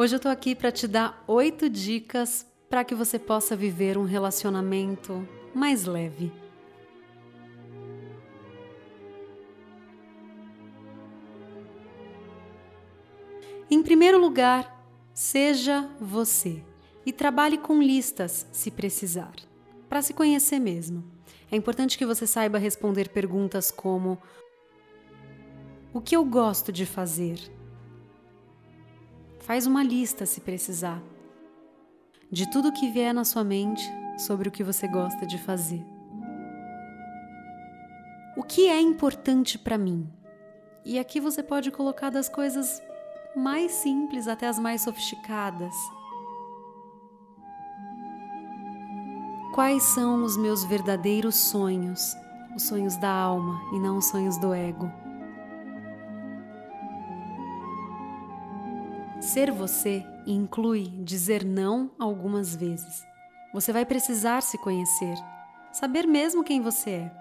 Hoje 0.00 0.16
eu 0.16 0.20
tô 0.20 0.30
aqui 0.30 0.54
para 0.54 0.72
te 0.72 0.88
dar 0.88 1.22
oito 1.26 1.68
dicas 1.68 2.46
para 2.70 2.82
que 2.82 2.94
você 2.94 3.18
possa 3.18 3.54
viver 3.54 3.98
um 3.98 4.04
relacionamento 4.04 5.28
mais 5.54 5.84
leve. 5.84 6.32
Em 13.70 13.82
primeiro 13.82 14.18
lugar, 14.18 14.82
seja 15.12 15.86
você 16.00 16.64
e 17.04 17.12
trabalhe 17.12 17.58
com 17.58 17.82
listas 17.82 18.46
se 18.50 18.70
precisar, 18.70 19.34
para 19.86 20.00
se 20.00 20.14
conhecer 20.14 20.58
mesmo. 20.58 21.04
É 21.52 21.56
importante 21.56 21.98
que 21.98 22.06
você 22.06 22.26
saiba 22.26 22.56
responder 22.56 23.10
perguntas 23.10 23.70
como: 23.70 24.16
O 25.92 26.00
que 26.00 26.16
eu 26.16 26.24
gosto 26.24 26.72
de 26.72 26.86
fazer? 26.86 27.59
Faz 29.40 29.66
uma 29.66 29.82
lista 29.82 30.26
se 30.26 30.40
precisar 30.40 31.02
de 32.30 32.48
tudo 32.50 32.72
que 32.72 32.90
vier 32.90 33.12
na 33.12 33.24
sua 33.24 33.42
mente 33.42 33.82
sobre 34.18 34.48
o 34.48 34.52
que 34.52 34.62
você 34.62 34.86
gosta 34.86 35.26
de 35.26 35.38
fazer. 35.38 35.84
O 38.36 38.42
que 38.42 38.68
é 38.68 38.80
importante 38.80 39.58
para 39.58 39.76
mim? 39.76 40.08
E 40.84 40.98
aqui 40.98 41.18
você 41.20 41.42
pode 41.42 41.70
colocar 41.70 42.10
das 42.10 42.28
coisas 42.28 42.80
mais 43.34 43.72
simples 43.72 44.28
até 44.28 44.46
as 44.46 44.58
mais 44.58 44.82
sofisticadas. 44.82 45.74
Quais 49.54 49.82
são 49.82 50.22
os 50.22 50.36
meus 50.36 50.64
verdadeiros 50.64 51.34
sonhos? 51.36 52.14
Os 52.54 52.64
sonhos 52.64 52.96
da 52.96 53.10
alma 53.10 53.60
e 53.74 53.80
não 53.80 53.98
os 53.98 54.06
sonhos 54.06 54.38
do 54.38 54.54
ego. 54.54 54.90
Ser 59.32 59.52
você 59.52 60.04
inclui 60.26 60.88
dizer 61.04 61.44
não 61.44 61.92
algumas 62.00 62.56
vezes. 62.56 63.06
Você 63.54 63.72
vai 63.72 63.86
precisar 63.86 64.42
se 64.42 64.58
conhecer, 64.58 65.14
saber 65.70 66.04
mesmo 66.04 66.42
quem 66.42 66.60
você 66.60 66.90
é. 66.90 67.12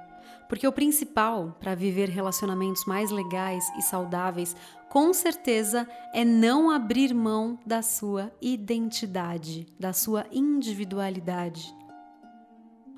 Porque 0.48 0.68
o 0.68 0.72
principal 0.72 1.56
para 1.60 1.76
viver 1.76 2.10
relacionamentos 2.10 2.84
mais 2.86 3.12
legais 3.12 3.64
e 3.78 3.84
saudáveis, 3.84 4.56
com 4.90 5.14
certeza, 5.14 5.88
é 6.12 6.26
não 6.26 6.72
abrir 6.72 7.14
mão 7.14 7.60
da 7.64 7.84
sua 7.84 8.32
identidade, 8.42 9.68
da 9.80 9.94
sua 9.94 10.26
individualidade. 10.32 11.72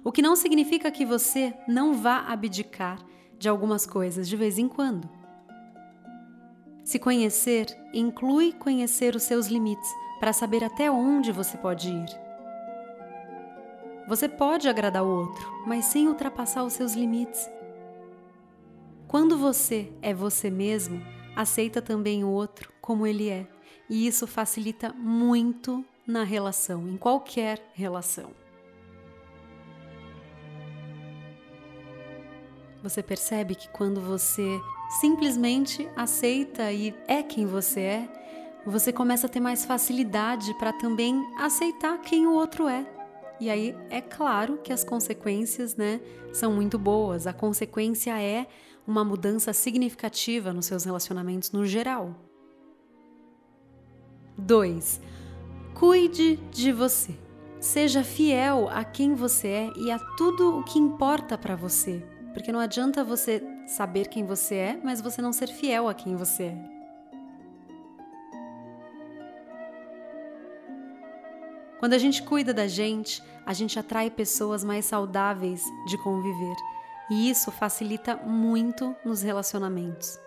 O 0.05 0.11
que 0.13 0.21
não 0.21 0.37
significa 0.37 0.89
que 0.89 1.05
você 1.05 1.53
não 1.67 1.95
vá 1.95 2.19
abdicar 2.29 2.97
de 3.37 3.49
algumas 3.49 3.85
coisas 3.85 4.25
de 4.25 4.37
vez 4.37 4.57
em 4.57 4.69
quando. 4.69 5.20
Se 6.91 6.99
conhecer 6.99 7.67
inclui 7.93 8.51
conhecer 8.51 9.15
os 9.15 9.23
seus 9.23 9.47
limites 9.47 9.89
para 10.19 10.33
saber 10.33 10.61
até 10.61 10.91
onde 10.91 11.31
você 11.31 11.57
pode 11.57 11.89
ir. 11.89 12.05
Você 14.09 14.27
pode 14.27 14.67
agradar 14.67 15.01
o 15.01 15.07
outro, 15.07 15.63
mas 15.65 15.85
sem 15.85 16.09
ultrapassar 16.09 16.65
os 16.65 16.73
seus 16.73 16.91
limites. 16.91 17.49
Quando 19.07 19.37
você 19.37 19.89
é 20.01 20.13
você 20.13 20.49
mesmo, 20.49 21.01
aceita 21.33 21.81
também 21.81 22.25
o 22.25 22.29
outro 22.29 22.69
como 22.81 23.07
ele 23.07 23.29
é, 23.29 23.47
e 23.89 24.05
isso 24.05 24.27
facilita 24.27 24.91
muito 24.91 25.85
na 26.05 26.25
relação, 26.25 26.85
em 26.89 26.97
qualquer 26.97 27.71
relação. 27.73 28.31
Você 32.83 33.01
percebe 33.01 33.55
que 33.55 33.69
quando 33.69 34.01
você 34.01 34.59
simplesmente 34.99 35.87
aceita 35.95 36.71
e 36.71 36.93
é 37.07 37.23
quem 37.23 37.45
você 37.45 37.79
é, 37.79 38.09
você 38.65 38.91
começa 38.91 39.27
a 39.27 39.29
ter 39.29 39.39
mais 39.39 39.65
facilidade 39.65 40.53
para 40.55 40.73
também 40.73 41.15
aceitar 41.37 41.97
quem 41.99 42.27
o 42.27 42.33
outro 42.33 42.67
é. 42.67 42.85
E 43.39 43.49
aí 43.49 43.75
é 43.89 44.01
claro 44.01 44.57
que 44.57 44.71
as 44.71 44.83
consequências, 44.83 45.75
né, 45.75 45.99
são 46.31 46.53
muito 46.53 46.77
boas. 46.77 47.25
A 47.25 47.33
consequência 47.33 48.21
é 48.21 48.45
uma 48.85 49.03
mudança 49.03 49.51
significativa 49.51 50.53
nos 50.53 50.67
seus 50.67 50.83
relacionamentos 50.83 51.51
no 51.51 51.65
geral. 51.65 52.15
2. 54.37 55.01
Cuide 55.73 56.35
de 56.51 56.71
você. 56.71 57.17
Seja 57.59 58.03
fiel 58.03 58.69
a 58.69 58.83
quem 58.83 59.15
você 59.15 59.47
é 59.47 59.73
e 59.77 59.91
a 59.91 59.97
tudo 60.17 60.59
o 60.59 60.63
que 60.63 60.77
importa 60.77 61.37
para 61.37 61.55
você. 61.55 62.03
Porque 62.33 62.51
não 62.51 62.59
adianta 62.59 63.03
você 63.03 63.41
saber 63.65 64.07
quem 64.07 64.25
você 64.25 64.55
é, 64.55 64.79
mas 64.83 65.01
você 65.01 65.21
não 65.21 65.33
ser 65.33 65.47
fiel 65.47 65.87
a 65.87 65.93
quem 65.93 66.15
você 66.15 66.43
é. 66.43 66.81
Quando 71.79 71.93
a 71.93 71.97
gente 71.97 72.21
cuida 72.21 72.53
da 72.53 72.67
gente, 72.67 73.23
a 73.43 73.53
gente 73.53 73.79
atrai 73.79 74.11
pessoas 74.11 74.63
mais 74.63 74.85
saudáveis 74.85 75.65
de 75.87 75.97
conviver. 75.97 76.55
E 77.09 77.29
isso 77.29 77.51
facilita 77.51 78.15
muito 78.17 78.95
nos 79.03 79.23
relacionamentos. 79.23 80.19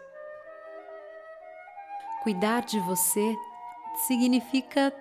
Cuidar 2.24 2.62
de 2.62 2.80
você 2.80 3.36
significa 4.06 4.92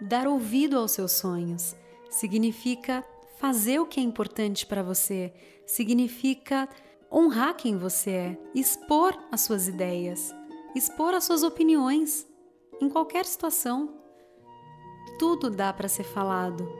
dar 0.00 0.28
ouvido 0.28 0.78
aos 0.78 0.92
seus 0.92 1.12
sonhos, 1.12 1.74
significa 2.08 3.04
fazer 3.36 3.80
o 3.80 3.86
que 3.86 3.98
é 3.98 4.02
importante 4.02 4.64
para 4.64 4.82
você, 4.82 5.32
significa 5.66 6.68
honrar 7.16 7.54
quem 7.56 7.78
você 7.78 8.10
é, 8.10 8.38
expor 8.54 9.16
as 9.32 9.40
suas 9.40 9.66
ideias, 9.66 10.34
expor 10.74 11.14
as 11.14 11.24
suas 11.24 11.42
opiniões 11.42 12.26
em 12.78 12.90
qualquer 12.90 13.24
situação. 13.24 13.94
Tudo 15.18 15.48
dá 15.48 15.72
para 15.72 15.88
ser 15.88 16.04
falado. 16.04 16.70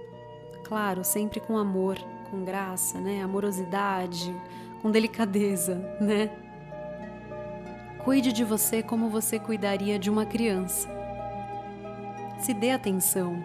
Claro, 0.64 1.02
sempre 1.02 1.40
com 1.40 1.56
amor, 1.56 1.96
com 2.30 2.44
graça, 2.44 3.00
né? 3.00 3.22
Amorosidade, 3.22 4.34
com 4.82 4.90
delicadeza, 4.90 5.76
né? 5.98 6.30
Cuide 8.04 8.30
de 8.30 8.44
você 8.44 8.82
como 8.82 9.08
você 9.08 9.38
cuidaria 9.38 9.98
de 9.98 10.10
uma 10.10 10.26
criança. 10.26 10.86
Se 12.40 12.52
dê 12.52 12.72
atenção. 12.72 13.42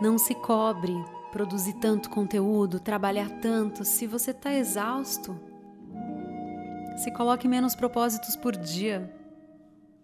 Não 0.00 0.18
se 0.18 0.34
cobre, 0.34 0.92
produzir 1.34 1.72
tanto 1.72 2.08
conteúdo, 2.10 2.78
trabalhar 2.78 3.28
tanto, 3.28 3.84
se 3.84 4.06
você 4.06 4.30
está 4.30 4.54
exausto, 4.54 5.36
se 6.96 7.10
coloque 7.10 7.48
menos 7.48 7.74
propósitos 7.74 8.36
por 8.36 8.56
dia. 8.56 9.12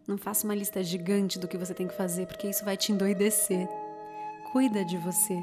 Não 0.09 0.19
faça 0.19 0.45
uma 0.45 0.57
lista 0.57 0.83
gigante 0.83 1.39
do 1.39 1.47
que 1.47 1.57
você 1.57 1.73
tem 1.73 1.87
que 1.87 1.95
fazer, 1.95 2.27
porque 2.27 2.49
isso 2.49 2.65
vai 2.65 2.77
te 2.77 2.91
endoidecer. 2.91 3.69
Cuida 4.51 4.85
de 4.85 4.99
você. 4.99 5.41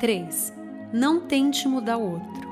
Três. 0.00 0.50
Não 0.90 1.20
tente 1.20 1.68
mudar 1.68 1.98
o 1.98 2.12
outro. 2.12 2.50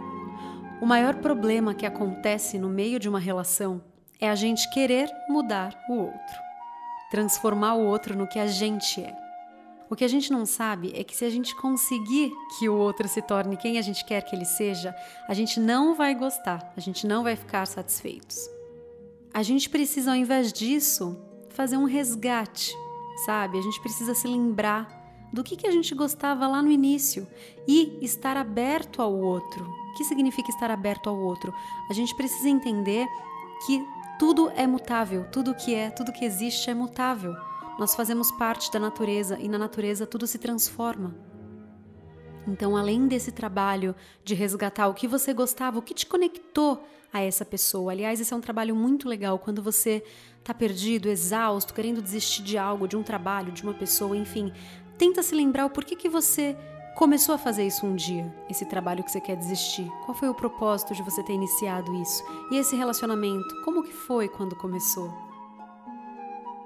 O 0.79 0.85
maior 0.85 1.15
problema 1.17 1.73
que 1.73 1.87
acontece 1.87 2.59
no 2.59 2.69
meio 2.69 2.99
de 2.99 3.09
uma 3.09 3.19
relação 3.19 3.89
é 4.21 4.29
a 4.29 4.35
gente 4.35 4.69
querer 4.71 5.11
mudar 5.29 5.75
o 5.89 5.95
outro, 5.95 6.39
transformar 7.11 7.75
o 7.75 7.87
outro 7.87 8.17
no 8.17 8.27
que 8.27 8.39
a 8.39 8.47
gente 8.47 9.01
é. 9.01 9.17
O 9.91 9.97
que 9.97 10.05
a 10.05 10.09
gente 10.09 10.31
não 10.31 10.47
sabe 10.47 10.93
é 10.95 11.03
que 11.03 11.17
se 11.17 11.25
a 11.25 11.31
gente 11.31 11.55
conseguir 11.57 12.33
que 12.57 12.69
o 12.69 12.77
outro 12.77 13.09
se 13.09 13.21
torne 13.21 13.57
quem 13.57 13.77
a 13.77 13.83
gente 13.83 14.05
quer 14.05 14.23
que 14.23 14.37
ele 14.37 14.45
seja, 14.45 14.95
a 15.27 15.35
gente 15.35 15.59
não 15.59 15.97
vai 15.97 16.15
gostar, 16.15 16.73
a 16.77 16.81
gente 16.81 17.07
não 17.07 17.25
vai 17.25 17.35
ficar 17.35 17.67
satisfeitos. 17.67 18.49
A 19.35 19.43
gente 19.43 19.69
precisa, 19.69 20.13
ao 20.13 20.17
invés 20.17 20.53
disso, 20.53 21.19
fazer 21.49 21.77
um 21.77 21.85
resgate, 21.85 22.73
sabe? 23.27 23.59
A 23.59 23.63
gente 23.63 23.81
precisa 23.81 24.15
se 24.15 24.29
lembrar 24.29 25.01
do 25.33 25.43
que, 25.43 25.57
que 25.57 25.67
a 25.67 25.71
gente 25.71 25.95
gostava 25.95 26.47
lá 26.47 26.63
no 26.63 26.71
início 26.71 27.27
e 27.67 27.99
estar 28.01 28.37
aberto 28.37 29.03
ao 29.03 29.13
outro. 29.13 29.65
O 29.65 29.95
que 29.97 30.05
significa 30.05 30.51
estar 30.51 30.71
aberto 30.71 31.09
ao 31.09 31.19
outro? 31.19 31.53
A 31.89 31.93
gente 31.93 32.15
precisa 32.15 32.49
entender 32.49 33.07
que 33.67 33.85
tudo 34.21 34.53
é 34.55 34.67
mutável, 34.67 35.25
tudo 35.33 35.55
que 35.55 35.75
é, 35.75 35.89
tudo 35.89 36.13
que 36.13 36.27
existe 36.27 36.69
é 36.69 36.75
mutável. 36.75 37.35
Nós 37.79 37.95
fazemos 37.95 38.31
parte 38.31 38.71
da 38.71 38.79
natureza 38.79 39.39
e 39.41 39.49
na 39.49 39.57
natureza 39.57 40.07
tudo 40.07 40.27
se 40.27 40.39
transforma. 40.39 41.17
Então, 42.47 42.77
além 42.77 43.09
desse 43.09 43.33
trabalho 43.33 43.97
de 44.23 44.35
resgatar 44.35 44.89
o 44.89 44.95
que 44.95 45.09
você 45.09 45.33
gostava, 45.33 45.79
o 45.79 45.83
que 45.83 45.95
te 45.95 46.05
conectou 46.05 46.87
a 47.11 47.23
essa 47.23 47.47
pessoa. 47.47 47.93
Aliás, 47.93 48.21
esse 48.21 48.35
é 48.35 48.37
um 48.37 48.43
trabalho 48.43 48.77
muito 48.77 49.09
legal 49.09 49.39
quando 49.39 49.63
você 49.63 50.05
está 50.39 50.53
perdido, 50.53 51.09
exausto, 51.09 51.73
querendo 51.73 52.03
desistir 52.03 52.43
de 52.43 52.59
algo, 52.59 52.87
de 52.87 52.99
um 52.99 53.03
trabalho, 53.03 53.51
de 53.51 53.63
uma 53.63 53.73
pessoa, 53.73 54.15
enfim. 54.15 54.53
Tenta 54.99 55.23
se 55.23 55.35
lembrar 55.35 55.65
o 55.65 55.71
porquê 55.71 55.97
que 55.97 56.11
você 56.11 56.55
começou 56.95 57.35
a 57.35 57.39
fazer 57.39 57.67
isso 57.67 57.87
um 57.87 57.95
dia, 57.95 58.33
esse 58.49 58.65
trabalho 58.65 59.03
que 59.03 59.11
você 59.11 59.21
quer 59.21 59.37
desistir? 59.37 59.91
Qual 60.05 60.15
foi 60.15 60.29
o 60.29 60.35
propósito 60.35 60.95
de 60.95 61.03
você 61.03 61.23
ter 61.23 61.33
iniciado 61.33 61.95
isso? 61.95 62.23
E 62.51 62.57
esse 62.57 62.77
relacionamento, 62.77 63.63
como 63.65 63.83
que 63.83 63.93
foi 63.93 64.29
quando 64.29 64.57
começou? 64.57 65.13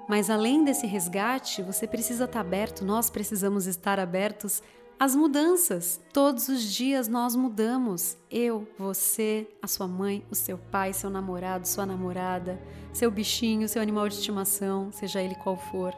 Mas 0.07 0.29
além 0.29 0.63
desse 0.63 0.85
resgate, 0.85 1.63
você 1.63 1.87
precisa 1.87 2.25
estar 2.25 2.39
aberto, 2.39 2.85
nós 2.85 3.09
precisamos 3.09 3.65
estar 3.65 3.99
abertos 3.99 4.61
as 4.99 5.15
mudanças. 5.15 5.99
Todos 6.13 6.47
os 6.47 6.63
dias 6.63 7.07
nós 7.07 7.35
mudamos. 7.35 8.17
Eu, 8.29 8.67
você, 8.77 9.47
a 9.61 9.67
sua 9.67 9.87
mãe, 9.87 10.23
o 10.29 10.35
seu 10.35 10.57
pai, 10.57 10.93
seu 10.93 11.09
namorado, 11.09 11.67
sua 11.67 11.85
namorada, 11.85 12.61
seu 12.93 13.11
bichinho, 13.11 13.67
seu 13.67 13.81
animal 13.81 14.07
de 14.07 14.15
estimação, 14.15 14.91
seja 14.91 15.21
ele 15.21 15.35
qual 15.35 15.57
for. 15.57 15.93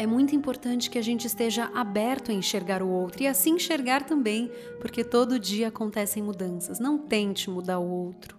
É 0.00 0.06
muito 0.06 0.34
importante 0.34 0.88
que 0.88 0.98
a 0.98 1.02
gente 1.02 1.26
esteja 1.26 1.70
aberto 1.74 2.30
a 2.30 2.34
enxergar 2.34 2.82
o 2.82 2.88
outro 2.88 3.22
e 3.22 3.26
assim 3.26 3.56
enxergar 3.56 4.02
também, 4.02 4.50
porque 4.80 5.04
todo 5.04 5.38
dia 5.38 5.68
acontecem 5.68 6.22
mudanças. 6.22 6.80
Não 6.80 6.96
tente 6.96 7.50
mudar 7.50 7.78
o 7.80 7.86
outro. 7.86 8.34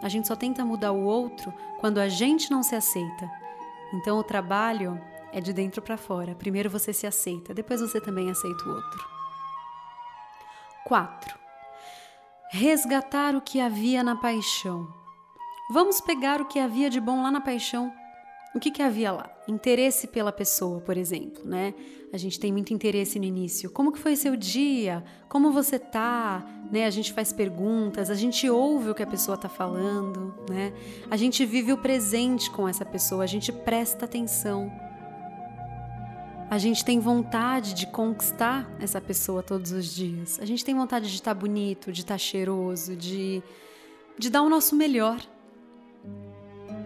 A 0.00 0.08
gente 0.08 0.28
só 0.28 0.36
tenta 0.36 0.64
mudar 0.64 0.92
o 0.92 1.02
outro 1.02 1.52
quando 1.80 1.98
a 1.98 2.08
gente 2.08 2.52
não 2.52 2.62
se 2.62 2.76
aceita. 2.76 3.28
Então 3.92 4.16
o 4.16 4.22
trabalho 4.22 4.96
é 5.32 5.40
de 5.40 5.52
dentro 5.52 5.82
para 5.82 5.96
fora. 5.96 6.36
Primeiro 6.36 6.70
você 6.70 6.92
se 6.92 7.04
aceita, 7.04 7.52
depois 7.52 7.80
você 7.80 8.00
também 8.00 8.30
aceita 8.30 8.64
o 8.64 8.72
outro. 8.72 9.08
4. 10.84 11.36
Resgatar 12.52 13.34
o 13.34 13.40
que 13.40 13.58
havia 13.58 14.04
na 14.04 14.14
paixão. 14.14 14.86
Vamos 15.68 16.00
pegar 16.00 16.40
o 16.40 16.46
que 16.46 16.60
havia 16.60 16.88
de 16.88 17.00
bom 17.00 17.24
lá 17.24 17.30
na 17.32 17.40
paixão 17.40 17.92
o 18.54 18.60
que, 18.60 18.70
que 18.70 18.82
havia 18.82 19.10
lá? 19.12 19.30
Interesse 19.48 20.06
pela 20.06 20.30
pessoa, 20.30 20.80
por 20.80 20.96
exemplo, 20.96 21.42
né? 21.44 21.74
A 22.12 22.16
gente 22.16 22.38
tem 22.38 22.52
muito 22.52 22.72
interesse 22.72 23.18
no 23.18 23.24
início. 23.24 23.70
Como 23.70 23.90
que 23.90 23.98
foi 23.98 24.14
seu 24.14 24.36
dia? 24.36 25.02
Como 25.28 25.50
você 25.50 25.78
tá? 25.78 26.46
Né? 26.70 26.86
A 26.86 26.90
gente 26.90 27.12
faz 27.12 27.32
perguntas, 27.32 28.08
a 28.08 28.14
gente 28.14 28.48
ouve 28.48 28.90
o 28.90 28.94
que 28.94 29.02
a 29.02 29.06
pessoa 29.06 29.36
tá 29.36 29.48
falando, 29.48 30.34
né? 30.48 30.72
A 31.10 31.16
gente 31.16 31.44
vive 31.44 31.72
o 31.72 31.78
presente 31.78 32.50
com 32.50 32.68
essa 32.68 32.84
pessoa, 32.84 33.24
a 33.24 33.26
gente 33.26 33.50
presta 33.50 34.04
atenção. 34.04 34.70
A 36.48 36.58
gente 36.58 36.84
tem 36.84 37.00
vontade 37.00 37.72
de 37.72 37.86
conquistar 37.86 38.70
essa 38.78 39.00
pessoa 39.00 39.42
todos 39.42 39.72
os 39.72 39.86
dias. 39.86 40.38
A 40.38 40.44
gente 40.44 40.64
tem 40.64 40.74
vontade 40.74 41.08
de 41.08 41.14
estar 41.14 41.34
tá 41.34 41.40
bonito, 41.40 41.90
de 41.90 42.02
estar 42.02 42.14
tá 42.14 42.18
cheiroso, 42.18 42.94
de, 42.94 43.42
de 44.18 44.28
dar 44.28 44.42
o 44.42 44.50
nosso 44.50 44.76
melhor 44.76 45.18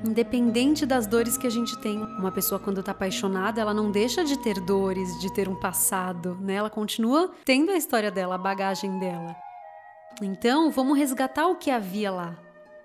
independente 0.04 0.84
das 0.84 1.06
dores 1.06 1.36
que 1.36 1.46
a 1.46 1.50
gente 1.50 1.78
tem. 1.78 1.98
Uma 1.98 2.32
pessoa 2.32 2.60
quando 2.60 2.80
está 2.80 2.92
apaixonada, 2.92 3.60
ela 3.60 3.74
não 3.74 3.90
deixa 3.90 4.24
de 4.24 4.38
ter 4.38 4.60
dores, 4.60 5.18
de 5.20 5.32
ter 5.32 5.48
um 5.48 5.58
passado, 5.58 6.36
né? 6.40 6.54
Ela 6.54 6.70
continua 6.70 7.32
tendo 7.44 7.70
a 7.70 7.76
história 7.76 8.10
dela, 8.10 8.34
a 8.34 8.38
bagagem 8.38 8.98
dela. 8.98 9.36
Então, 10.22 10.70
vamos 10.70 10.96
resgatar 10.96 11.46
o 11.46 11.56
que 11.56 11.70
havia 11.70 12.10
lá, 12.10 12.38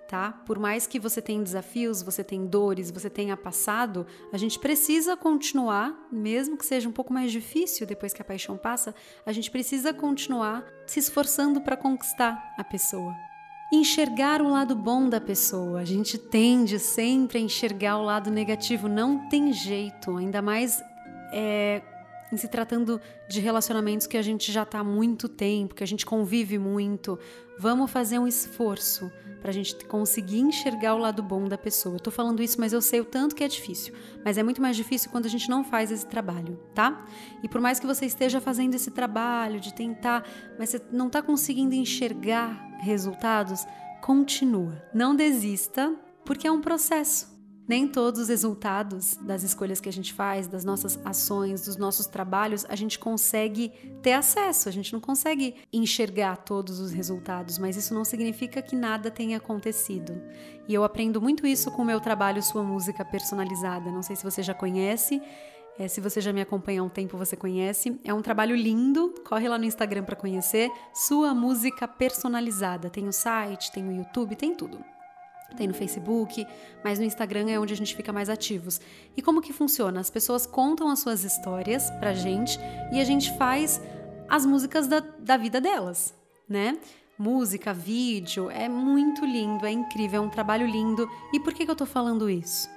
tá? 0.06 0.32
Por 0.44 0.58
mais 0.58 0.86
que 0.86 0.98
você 0.98 1.22
tenha 1.22 1.42
desafios, 1.42 2.02
você 2.02 2.22
tenha 2.22 2.44
dores, 2.44 2.90
você 2.90 3.08
tenha 3.08 3.36
passado, 3.36 4.06
a 4.32 4.36
gente 4.36 4.58
precisa 4.58 5.16
continuar, 5.16 5.94
mesmo 6.12 6.58
que 6.58 6.66
seja 6.66 6.88
um 6.88 6.92
pouco 6.92 7.12
mais 7.12 7.32
difícil 7.32 7.86
depois 7.86 8.12
que 8.12 8.20
a 8.20 8.24
paixão 8.24 8.58
passa, 8.58 8.94
a 9.24 9.32
gente 9.32 9.50
precisa 9.50 9.94
continuar 9.94 10.64
se 10.86 10.98
esforçando 10.98 11.60
para 11.62 11.76
conquistar 11.76 12.54
a 12.58 12.64
pessoa 12.64 13.14
enxergar 13.72 14.42
o 14.42 14.50
lado 14.50 14.76
bom 14.76 15.08
da 15.08 15.20
pessoa. 15.20 15.80
A 15.80 15.84
gente 15.84 16.18
tende 16.18 16.78
sempre 16.78 17.38
a 17.38 17.40
enxergar 17.40 17.96
o 17.96 18.02
lado 18.02 18.30
negativo, 18.30 18.86
não 18.86 19.28
tem 19.30 19.52
jeito, 19.52 20.16
ainda 20.16 20.42
mais 20.42 20.84
é, 21.32 21.80
em 22.32 22.36
se 22.36 22.48
tratando 22.48 23.00
de 23.28 23.40
relacionamentos 23.40 24.06
que 24.06 24.16
a 24.16 24.22
gente 24.22 24.50
já 24.50 24.62
está 24.62 24.78
há 24.78 24.84
muito 24.84 25.28
tempo, 25.28 25.74
que 25.74 25.84
a 25.84 25.86
gente 25.86 26.06
convive 26.06 26.58
muito. 26.58 27.18
Vamos 27.58 27.90
fazer 27.90 28.18
um 28.18 28.26
esforço 28.26 29.12
para 29.42 29.50
a 29.50 29.52
gente 29.52 29.84
conseguir 29.86 30.38
enxergar 30.38 30.94
o 30.94 30.98
lado 30.98 31.22
bom 31.22 31.46
da 31.48 31.58
pessoa. 31.58 31.96
Eu 31.96 32.00
tô 32.00 32.12
falando 32.12 32.42
isso, 32.42 32.60
mas 32.60 32.72
eu 32.72 32.80
sei 32.80 33.00
o 33.00 33.04
tanto 33.04 33.34
que 33.34 33.42
é 33.42 33.48
difícil. 33.48 33.92
Mas 34.24 34.38
é 34.38 34.42
muito 34.42 34.62
mais 34.62 34.76
difícil 34.76 35.10
quando 35.10 35.26
a 35.26 35.28
gente 35.28 35.50
não 35.50 35.64
faz 35.64 35.90
esse 35.90 36.06
trabalho, 36.06 36.58
tá? 36.72 37.04
E 37.42 37.48
por 37.48 37.60
mais 37.60 37.80
que 37.80 37.86
você 37.86 38.06
esteja 38.06 38.40
fazendo 38.40 38.74
esse 38.74 38.90
trabalho 38.90 39.58
de 39.58 39.74
tentar, 39.74 40.24
mas 40.56 40.70
você 40.70 40.80
não 40.92 41.08
está 41.08 41.20
conseguindo 41.20 41.74
enxergar 41.74 42.78
resultados, 42.80 43.66
continua. 44.00 44.80
Não 44.94 45.14
desista, 45.14 45.92
porque 46.24 46.46
é 46.46 46.52
um 46.52 46.60
processo. 46.60 47.31
Nem 47.68 47.86
todos 47.86 48.22
os 48.22 48.28
resultados 48.28 49.16
das 49.16 49.42
escolhas 49.42 49.80
que 49.80 49.88
a 49.88 49.92
gente 49.92 50.12
faz, 50.12 50.48
das 50.48 50.64
nossas 50.64 50.98
ações, 51.04 51.64
dos 51.64 51.76
nossos 51.76 52.06
trabalhos, 52.06 52.64
a 52.68 52.74
gente 52.74 52.98
consegue 52.98 53.70
ter 54.02 54.12
acesso, 54.12 54.68
a 54.68 54.72
gente 54.72 54.92
não 54.92 55.00
consegue 55.00 55.54
enxergar 55.72 56.36
todos 56.36 56.80
os 56.80 56.92
resultados, 56.92 57.58
mas 57.58 57.76
isso 57.76 57.94
não 57.94 58.04
significa 58.04 58.60
que 58.60 58.74
nada 58.74 59.10
tenha 59.10 59.36
acontecido. 59.36 60.20
E 60.68 60.74
eu 60.74 60.84
aprendo 60.84 61.20
muito 61.20 61.46
isso 61.46 61.70
com 61.70 61.82
o 61.82 61.84
meu 61.84 62.00
trabalho 62.00 62.42
Sua 62.42 62.62
Música 62.62 63.04
Personalizada. 63.04 63.90
Não 63.90 64.02
sei 64.02 64.16
se 64.16 64.24
você 64.24 64.42
já 64.42 64.54
conhece, 64.54 65.20
é, 65.78 65.88
se 65.88 66.00
você 66.00 66.20
já 66.20 66.32
me 66.32 66.40
acompanha 66.40 66.80
há 66.80 66.84
um 66.84 66.88
tempo, 66.88 67.16
você 67.16 67.36
conhece. 67.36 67.98
É 68.04 68.12
um 68.12 68.22
trabalho 68.22 68.54
lindo. 68.54 69.14
Corre 69.26 69.48
lá 69.48 69.58
no 69.58 69.64
Instagram 69.64 70.04
para 70.04 70.16
conhecer. 70.16 70.70
Sua 70.92 71.34
música 71.34 71.88
personalizada. 71.88 72.90
Tem 72.90 73.08
o 73.08 73.12
site, 73.12 73.72
tem 73.72 73.88
o 73.88 73.92
YouTube, 73.92 74.36
tem 74.36 74.54
tudo. 74.54 74.78
Tem 75.54 75.66
no 75.66 75.74
Facebook, 75.74 76.46
mas 76.82 76.98
no 76.98 77.04
Instagram 77.04 77.50
é 77.50 77.58
onde 77.58 77.72
a 77.72 77.76
gente 77.76 77.94
fica 77.94 78.12
mais 78.12 78.28
ativos. 78.28 78.80
E 79.16 79.22
como 79.22 79.40
que 79.42 79.52
funciona? 79.52 80.00
As 80.00 80.10
pessoas 80.10 80.46
contam 80.46 80.90
as 80.90 80.98
suas 80.98 81.24
histórias 81.24 81.90
pra 81.92 82.12
gente 82.14 82.58
e 82.92 83.00
a 83.00 83.04
gente 83.04 83.36
faz 83.36 83.80
as 84.28 84.46
músicas 84.46 84.86
da, 84.86 85.00
da 85.00 85.36
vida 85.36 85.60
delas, 85.60 86.14
né? 86.48 86.78
Música, 87.18 87.72
vídeo, 87.72 88.50
é 88.50 88.68
muito 88.68 89.24
lindo, 89.24 89.66
é 89.66 89.70
incrível, 89.70 90.22
é 90.22 90.26
um 90.26 90.30
trabalho 90.30 90.66
lindo. 90.66 91.08
E 91.32 91.38
por 91.38 91.52
que, 91.52 91.64
que 91.64 91.70
eu 91.70 91.76
tô 91.76 91.86
falando 91.86 92.28
isso? 92.28 92.68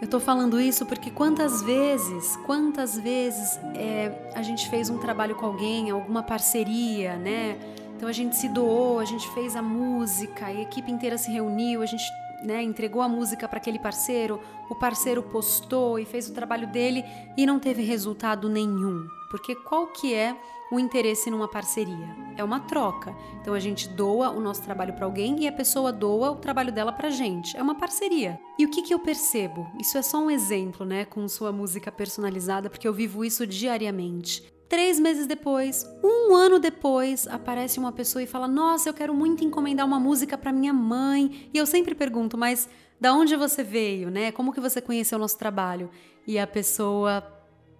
Eu 0.00 0.08
tô 0.08 0.18
falando 0.18 0.60
isso 0.60 0.84
porque 0.84 1.10
quantas 1.10 1.62
vezes, 1.62 2.36
quantas 2.44 2.98
vezes 2.98 3.58
é, 3.74 4.30
a 4.34 4.42
gente 4.42 4.68
fez 4.68 4.90
um 4.90 4.98
trabalho 4.98 5.34
com 5.34 5.46
alguém, 5.46 5.90
alguma 5.90 6.22
parceria, 6.22 7.16
né? 7.16 7.56
Então 7.96 8.08
a 8.08 8.12
gente 8.12 8.36
se 8.36 8.48
doou, 8.48 8.98
a 8.98 9.04
gente 9.04 9.28
fez 9.30 9.56
a 9.56 9.62
música, 9.62 10.46
a 10.46 10.54
equipe 10.54 10.90
inteira 10.90 11.16
se 11.16 11.30
reuniu, 11.30 11.82
a 11.82 11.86
gente 11.86 12.04
né, 12.44 12.62
entregou 12.62 13.00
a 13.00 13.08
música 13.08 13.48
para 13.48 13.58
aquele 13.58 13.78
parceiro, 13.78 14.40
o 14.68 14.74
parceiro 14.74 15.22
postou 15.22 15.98
e 15.98 16.04
fez 16.04 16.28
o 16.28 16.34
trabalho 16.34 16.66
dele 16.66 17.04
e 17.36 17.46
não 17.46 17.58
teve 17.58 17.82
resultado 17.82 18.48
nenhum. 18.48 19.06
Porque 19.30 19.54
qual 19.54 19.88
que 19.88 20.14
é 20.14 20.36
o 20.70 20.78
interesse 20.78 21.30
numa 21.30 21.48
parceria? 21.48 22.14
É 22.36 22.44
uma 22.44 22.60
troca. 22.60 23.16
Então 23.40 23.54
a 23.54 23.58
gente 23.58 23.88
doa 23.88 24.30
o 24.30 24.40
nosso 24.40 24.62
trabalho 24.62 24.92
para 24.92 25.06
alguém 25.06 25.42
e 25.42 25.48
a 25.48 25.52
pessoa 25.52 25.92
doa 25.92 26.30
o 26.30 26.36
trabalho 26.36 26.70
dela 26.70 26.92
para 26.92 27.10
gente. 27.10 27.56
É 27.56 27.62
uma 27.62 27.74
parceria. 27.74 28.38
E 28.58 28.64
o 28.64 28.70
que, 28.70 28.82
que 28.82 28.94
eu 28.94 28.98
percebo? 28.98 29.66
Isso 29.80 29.98
é 29.98 30.02
só 30.02 30.18
um 30.18 30.30
exemplo, 30.30 30.84
né, 30.84 31.04
com 31.04 31.26
sua 31.26 31.50
música 31.50 31.90
personalizada, 31.90 32.68
porque 32.70 32.86
eu 32.86 32.92
vivo 32.92 33.24
isso 33.24 33.46
diariamente. 33.46 34.53
Três 34.68 34.98
meses 34.98 35.26
depois, 35.26 35.86
um 36.02 36.34
ano 36.34 36.58
depois, 36.58 37.26
aparece 37.28 37.78
uma 37.78 37.92
pessoa 37.92 38.22
e 38.22 38.26
fala: 38.26 38.48
Nossa, 38.48 38.88
eu 38.88 38.94
quero 38.94 39.14
muito 39.14 39.44
encomendar 39.44 39.86
uma 39.86 40.00
música 40.00 40.38
para 40.38 40.52
minha 40.52 40.72
mãe. 40.72 41.48
E 41.52 41.58
eu 41.58 41.66
sempre 41.66 41.94
pergunto, 41.94 42.38
mas 42.38 42.68
da 42.98 43.12
onde 43.12 43.36
você 43.36 43.62
veio, 43.62 44.10
né? 44.10 44.32
Como 44.32 44.52
que 44.52 44.60
você 44.60 44.80
conheceu 44.80 45.18
o 45.18 45.20
nosso 45.20 45.38
trabalho? 45.38 45.90
E 46.26 46.38
a 46.38 46.46
pessoa, 46.46 47.22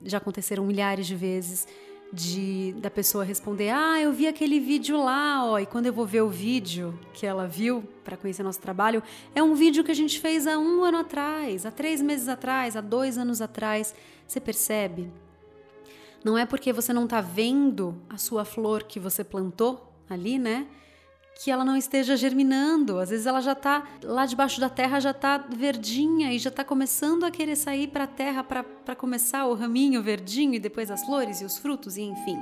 já 0.03 0.19
aconteceram 0.19 0.67
milhares 0.67 1.07
de 1.07 1.17
vezes, 1.17 1.67
de 2.13 2.75
da 2.79 2.91
pessoa 2.91 3.25
responder: 3.25 3.71
"Ah, 3.71 3.99
eu 4.01 4.13
vi 4.13 4.27
aquele 4.27 4.61
vídeo 4.61 5.03
lá, 5.03 5.43
ó". 5.45 5.59
E 5.59 5.65
quando 5.65 5.87
eu 5.87 5.93
vou 5.93 6.05
ver 6.05 6.21
o 6.21 6.29
vídeo 6.29 6.99
que 7.15 7.25
ela 7.27 7.47
viu 7.47 7.83
para 8.05 8.17
conhecer 8.19 8.43
nosso 8.43 8.61
trabalho, 8.61 9.03
é 9.35 9.43
um 9.43 9.55
vídeo 9.55 9.83
que 9.83 9.91
a 9.91 9.95
gente 9.95 10.21
fez 10.21 10.47
há 10.47 10.59
um 10.59 10.85
ano 10.85 10.99
atrás, 10.99 11.65
há 11.65 11.71
três 11.71 12.03
meses 12.03 12.29
atrás, 12.29 12.77
há 12.77 12.83
dois 12.83 13.17
anos 13.17 13.41
atrás. 13.41 13.95
Você 14.29 14.39
percebe? 14.39 15.11
Não 16.25 16.39
é 16.39 16.47
porque 16.47 16.73
você 16.73 16.91
não 16.91 17.05
está 17.05 17.21
vendo 17.21 18.01
a 18.09 18.17
sua 18.17 18.47
flor 18.47 18.85
que 18.85 18.99
você 18.99 19.23
plantou 19.23 19.93
ali, 20.09 20.39
né? 20.39 20.67
Que 21.43 21.51
ela 21.51 21.65
não 21.65 21.77
esteja 21.77 22.17
germinando. 22.17 22.99
Às 22.99 23.11
vezes 23.11 23.27
ela 23.27 23.43
já 23.43 23.53
está 23.53 23.87
lá 24.03 24.25
debaixo 24.25 24.59
da 24.59 24.71
terra, 24.71 24.99
já 25.01 25.11
está 25.11 25.37
verdinha 25.37 26.33
e 26.33 26.39
já 26.39 26.49
está 26.49 26.65
começando 26.65 27.25
a 27.25 27.31
querer 27.31 27.57
sair 27.57 27.89
para 27.89 28.05
a 28.05 28.07
terra 28.07 28.43
para 28.43 28.97
começar 28.97 29.45
o 29.45 29.55
raminho 29.55 30.03
verdinho 30.03 30.55
e 30.55 30.59
depois 30.59 30.91
as 30.91 31.05
flores 31.05 31.43
e 31.43 31.45
os 31.45 31.59
frutos, 31.59 31.99
e 31.99 32.03
enfim. 32.03 32.39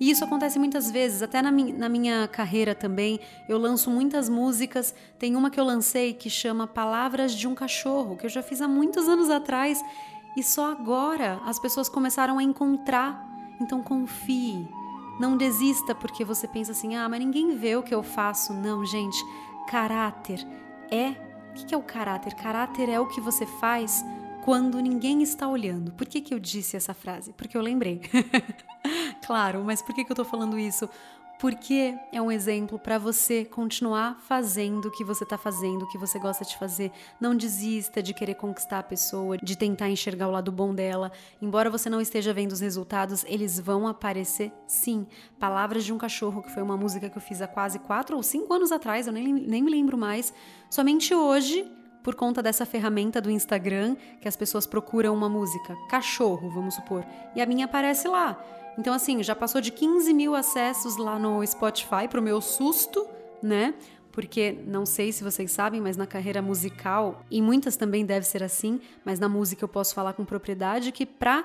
E 0.00 0.10
isso 0.10 0.22
acontece 0.22 0.58
muitas 0.58 0.90
vezes, 0.90 1.22
até 1.22 1.42
na, 1.42 1.50
mi 1.50 1.72
na 1.72 1.88
minha 1.88 2.28
carreira 2.28 2.74
também. 2.74 3.18
Eu 3.48 3.58
lanço 3.58 3.90
muitas 3.90 4.28
músicas. 4.28 4.94
Tem 5.18 5.34
uma 5.34 5.50
que 5.50 5.58
eu 5.58 5.64
lancei 5.64 6.12
que 6.12 6.30
chama 6.30 6.66
Palavras 6.66 7.32
de 7.32 7.48
um 7.48 7.54
Cachorro, 7.54 8.16
que 8.16 8.26
eu 8.26 8.30
já 8.30 8.42
fiz 8.42 8.60
há 8.60 8.68
muitos 8.68 9.08
anos 9.08 9.28
atrás 9.30 9.82
e 10.36 10.42
só 10.42 10.70
agora 10.70 11.40
as 11.44 11.58
pessoas 11.58 11.88
começaram 11.88 12.38
a 12.38 12.42
encontrar. 12.42 13.26
Então 13.60 13.82
confie. 13.82 14.68
Não 15.18 15.36
desista 15.36 15.94
porque 15.94 16.24
você 16.24 16.46
pensa 16.46 16.72
assim: 16.72 16.96
ah, 16.96 17.08
mas 17.08 17.20
ninguém 17.20 17.56
vê 17.56 17.76
o 17.76 17.82
que 17.82 17.94
eu 17.94 18.02
faço. 18.02 18.52
Não, 18.52 18.84
gente. 18.84 19.18
Caráter 19.68 20.46
é. 20.90 21.26
O 21.50 21.66
que 21.66 21.74
é 21.74 21.78
o 21.78 21.82
caráter? 21.82 22.34
Caráter 22.34 22.88
é 22.88 23.00
o 23.00 23.06
que 23.06 23.20
você 23.20 23.44
faz 23.44 24.04
quando 24.44 24.80
ninguém 24.80 25.22
está 25.22 25.48
olhando. 25.48 25.92
Por 25.92 26.06
que, 26.06 26.20
que 26.20 26.32
eu 26.32 26.38
disse 26.38 26.76
essa 26.76 26.94
frase? 26.94 27.32
Porque 27.32 27.56
eu 27.56 27.60
lembrei. 27.60 28.00
claro, 29.26 29.64
mas 29.64 29.82
por 29.82 29.94
que, 29.94 30.04
que 30.04 30.12
eu 30.12 30.16
tô 30.16 30.24
falando 30.24 30.58
isso? 30.58 30.88
Porque 31.38 31.96
é 32.12 32.20
um 32.20 32.32
exemplo 32.32 32.78
para 32.78 32.98
você 32.98 33.44
continuar 33.44 34.18
fazendo 34.26 34.88
o 34.88 34.90
que 34.90 35.04
você 35.04 35.22
está 35.22 35.38
fazendo, 35.38 35.82
o 35.82 35.88
que 35.88 35.96
você 35.96 36.18
gosta 36.18 36.44
de 36.44 36.58
fazer. 36.58 36.90
Não 37.20 37.36
desista 37.36 38.02
de 38.02 38.12
querer 38.12 38.34
conquistar 38.34 38.80
a 38.80 38.82
pessoa, 38.82 39.38
de 39.38 39.56
tentar 39.56 39.88
enxergar 39.88 40.26
o 40.26 40.32
lado 40.32 40.50
bom 40.50 40.74
dela. 40.74 41.12
Embora 41.40 41.70
você 41.70 41.88
não 41.88 42.00
esteja 42.00 42.32
vendo 42.34 42.52
os 42.52 42.60
resultados, 42.60 43.24
eles 43.28 43.60
vão 43.60 43.86
aparecer 43.86 44.52
sim. 44.66 45.06
Palavras 45.38 45.84
de 45.84 45.92
um 45.92 45.98
Cachorro, 45.98 46.42
que 46.42 46.50
foi 46.50 46.62
uma 46.62 46.76
música 46.76 47.08
que 47.08 47.16
eu 47.16 47.22
fiz 47.22 47.40
há 47.40 47.46
quase 47.46 47.78
quatro 47.78 48.16
ou 48.16 48.22
cinco 48.22 48.52
anos 48.52 48.72
atrás, 48.72 49.06
eu 49.06 49.12
nem, 49.12 49.32
nem 49.32 49.62
me 49.62 49.70
lembro 49.70 49.96
mais. 49.96 50.34
Somente 50.68 51.14
hoje 51.14 51.77
por 52.02 52.14
conta 52.14 52.42
dessa 52.42 52.64
ferramenta 52.64 53.20
do 53.20 53.30
Instagram, 53.30 53.96
que 54.20 54.28
as 54.28 54.36
pessoas 54.36 54.66
procuram 54.66 55.14
uma 55.14 55.28
música, 55.28 55.76
cachorro, 55.88 56.50
vamos 56.50 56.74
supor, 56.74 57.04
e 57.34 57.40
a 57.40 57.46
minha 57.46 57.64
aparece 57.64 58.08
lá. 58.08 58.42
Então, 58.78 58.94
assim, 58.94 59.22
já 59.22 59.34
passou 59.34 59.60
de 59.60 59.72
15 59.72 60.14
mil 60.14 60.34
acessos 60.34 60.96
lá 60.96 61.18
no 61.18 61.44
Spotify, 61.44 62.06
pro 62.08 62.22
meu 62.22 62.40
susto, 62.40 63.06
né? 63.42 63.74
Porque 64.12 64.56
não 64.66 64.86
sei 64.86 65.12
se 65.12 65.22
vocês 65.24 65.50
sabem, 65.50 65.80
mas 65.80 65.96
na 65.96 66.06
carreira 66.06 66.40
musical, 66.40 67.24
e 67.30 67.42
muitas 67.42 67.76
também 67.76 68.06
deve 68.06 68.24
ser 68.26 68.42
assim, 68.42 68.80
mas 69.04 69.18
na 69.18 69.28
música 69.28 69.64
eu 69.64 69.68
posso 69.68 69.94
falar 69.94 70.12
com 70.12 70.24
propriedade 70.24 70.92
que 70.92 71.04
pra 71.04 71.44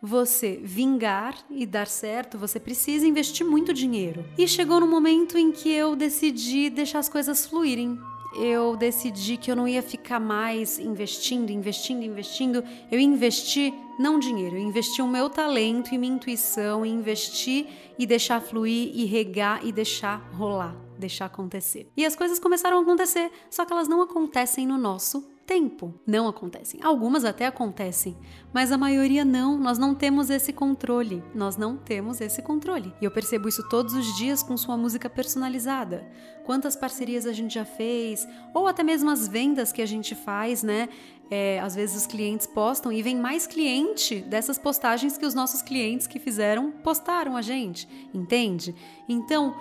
você 0.00 0.60
vingar 0.62 1.34
e 1.50 1.64
dar 1.64 1.86
certo, 1.86 2.36
você 2.36 2.60
precisa 2.60 3.06
investir 3.06 3.46
muito 3.46 3.72
dinheiro. 3.72 4.24
E 4.36 4.46
chegou 4.46 4.78
no 4.78 4.86
momento 4.86 5.38
em 5.38 5.50
que 5.50 5.70
eu 5.70 5.96
decidi 5.96 6.68
deixar 6.68 6.98
as 6.98 7.08
coisas 7.08 7.46
fluírem 7.46 7.98
eu 8.36 8.76
decidi 8.76 9.36
que 9.36 9.50
eu 9.50 9.56
não 9.56 9.66
ia 9.66 9.82
ficar 9.82 10.20
mais 10.20 10.78
investindo, 10.78 11.50
investindo, 11.50 12.02
investindo. 12.02 12.64
Eu 12.90 12.98
investi 12.98 13.72
não 13.98 14.18
dinheiro, 14.18 14.56
eu 14.56 14.62
investi 14.62 15.00
o 15.00 15.08
meu 15.08 15.30
talento 15.30 15.94
e 15.94 15.98
minha 15.98 16.14
intuição, 16.14 16.84
investir 16.84 17.66
e 17.98 18.06
deixar 18.06 18.40
fluir 18.40 18.90
e 18.94 19.04
regar 19.04 19.64
e 19.64 19.72
deixar 19.72 20.18
rolar, 20.32 20.76
deixar 20.98 21.26
acontecer. 21.26 21.90
E 21.96 22.04
as 22.04 22.16
coisas 22.16 22.38
começaram 22.38 22.78
a 22.78 22.82
acontecer, 22.82 23.30
só 23.50 23.64
que 23.64 23.72
elas 23.72 23.88
não 23.88 24.02
acontecem 24.02 24.66
no 24.66 24.76
nosso 24.76 25.33
tempo. 25.46 25.94
Não 26.06 26.26
acontecem. 26.26 26.80
Algumas 26.82 27.24
até 27.24 27.46
acontecem, 27.46 28.16
mas 28.52 28.72
a 28.72 28.78
maioria 28.78 29.24
não. 29.24 29.58
Nós 29.58 29.78
não 29.78 29.94
temos 29.94 30.30
esse 30.30 30.52
controle. 30.52 31.22
Nós 31.34 31.56
não 31.56 31.76
temos 31.76 32.20
esse 32.20 32.42
controle. 32.42 32.92
E 33.00 33.04
eu 33.04 33.10
percebo 33.10 33.48
isso 33.48 33.68
todos 33.68 33.94
os 33.94 34.16
dias 34.16 34.42
com 34.42 34.56
sua 34.56 34.76
música 34.76 35.08
personalizada. 35.08 36.06
Quantas 36.44 36.76
parcerias 36.76 37.26
a 37.26 37.32
gente 37.32 37.54
já 37.54 37.64
fez, 37.64 38.26
ou 38.52 38.66
até 38.66 38.82
mesmo 38.82 39.10
as 39.10 39.26
vendas 39.26 39.72
que 39.72 39.80
a 39.80 39.86
gente 39.86 40.14
faz, 40.14 40.62
né? 40.62 40.88
É, 41.30 41.58
às 41.60 41.74
vezes 41.74 41.96
os 41.96 42.06
clientes 42.06 42.46
postam 42.46 42.92
e 42.92 43.00
vem 43.00 43.16
mais 43.16 43.46
cliente 43.46 44.20
dessas 44.20 44.58
postagens 44.58 45.16
que 45.16 45.24
os 45.24 45.34
nossos 45.34 45.62
clientes 45.62 46.06
que 46.06 46.18
fizeram 46.18 46.70
postaram 46.70 47.34
a 47.34 47.40
gente, 47.40 47.88
entende? 48.12 48.74
Então, 49.08 49.54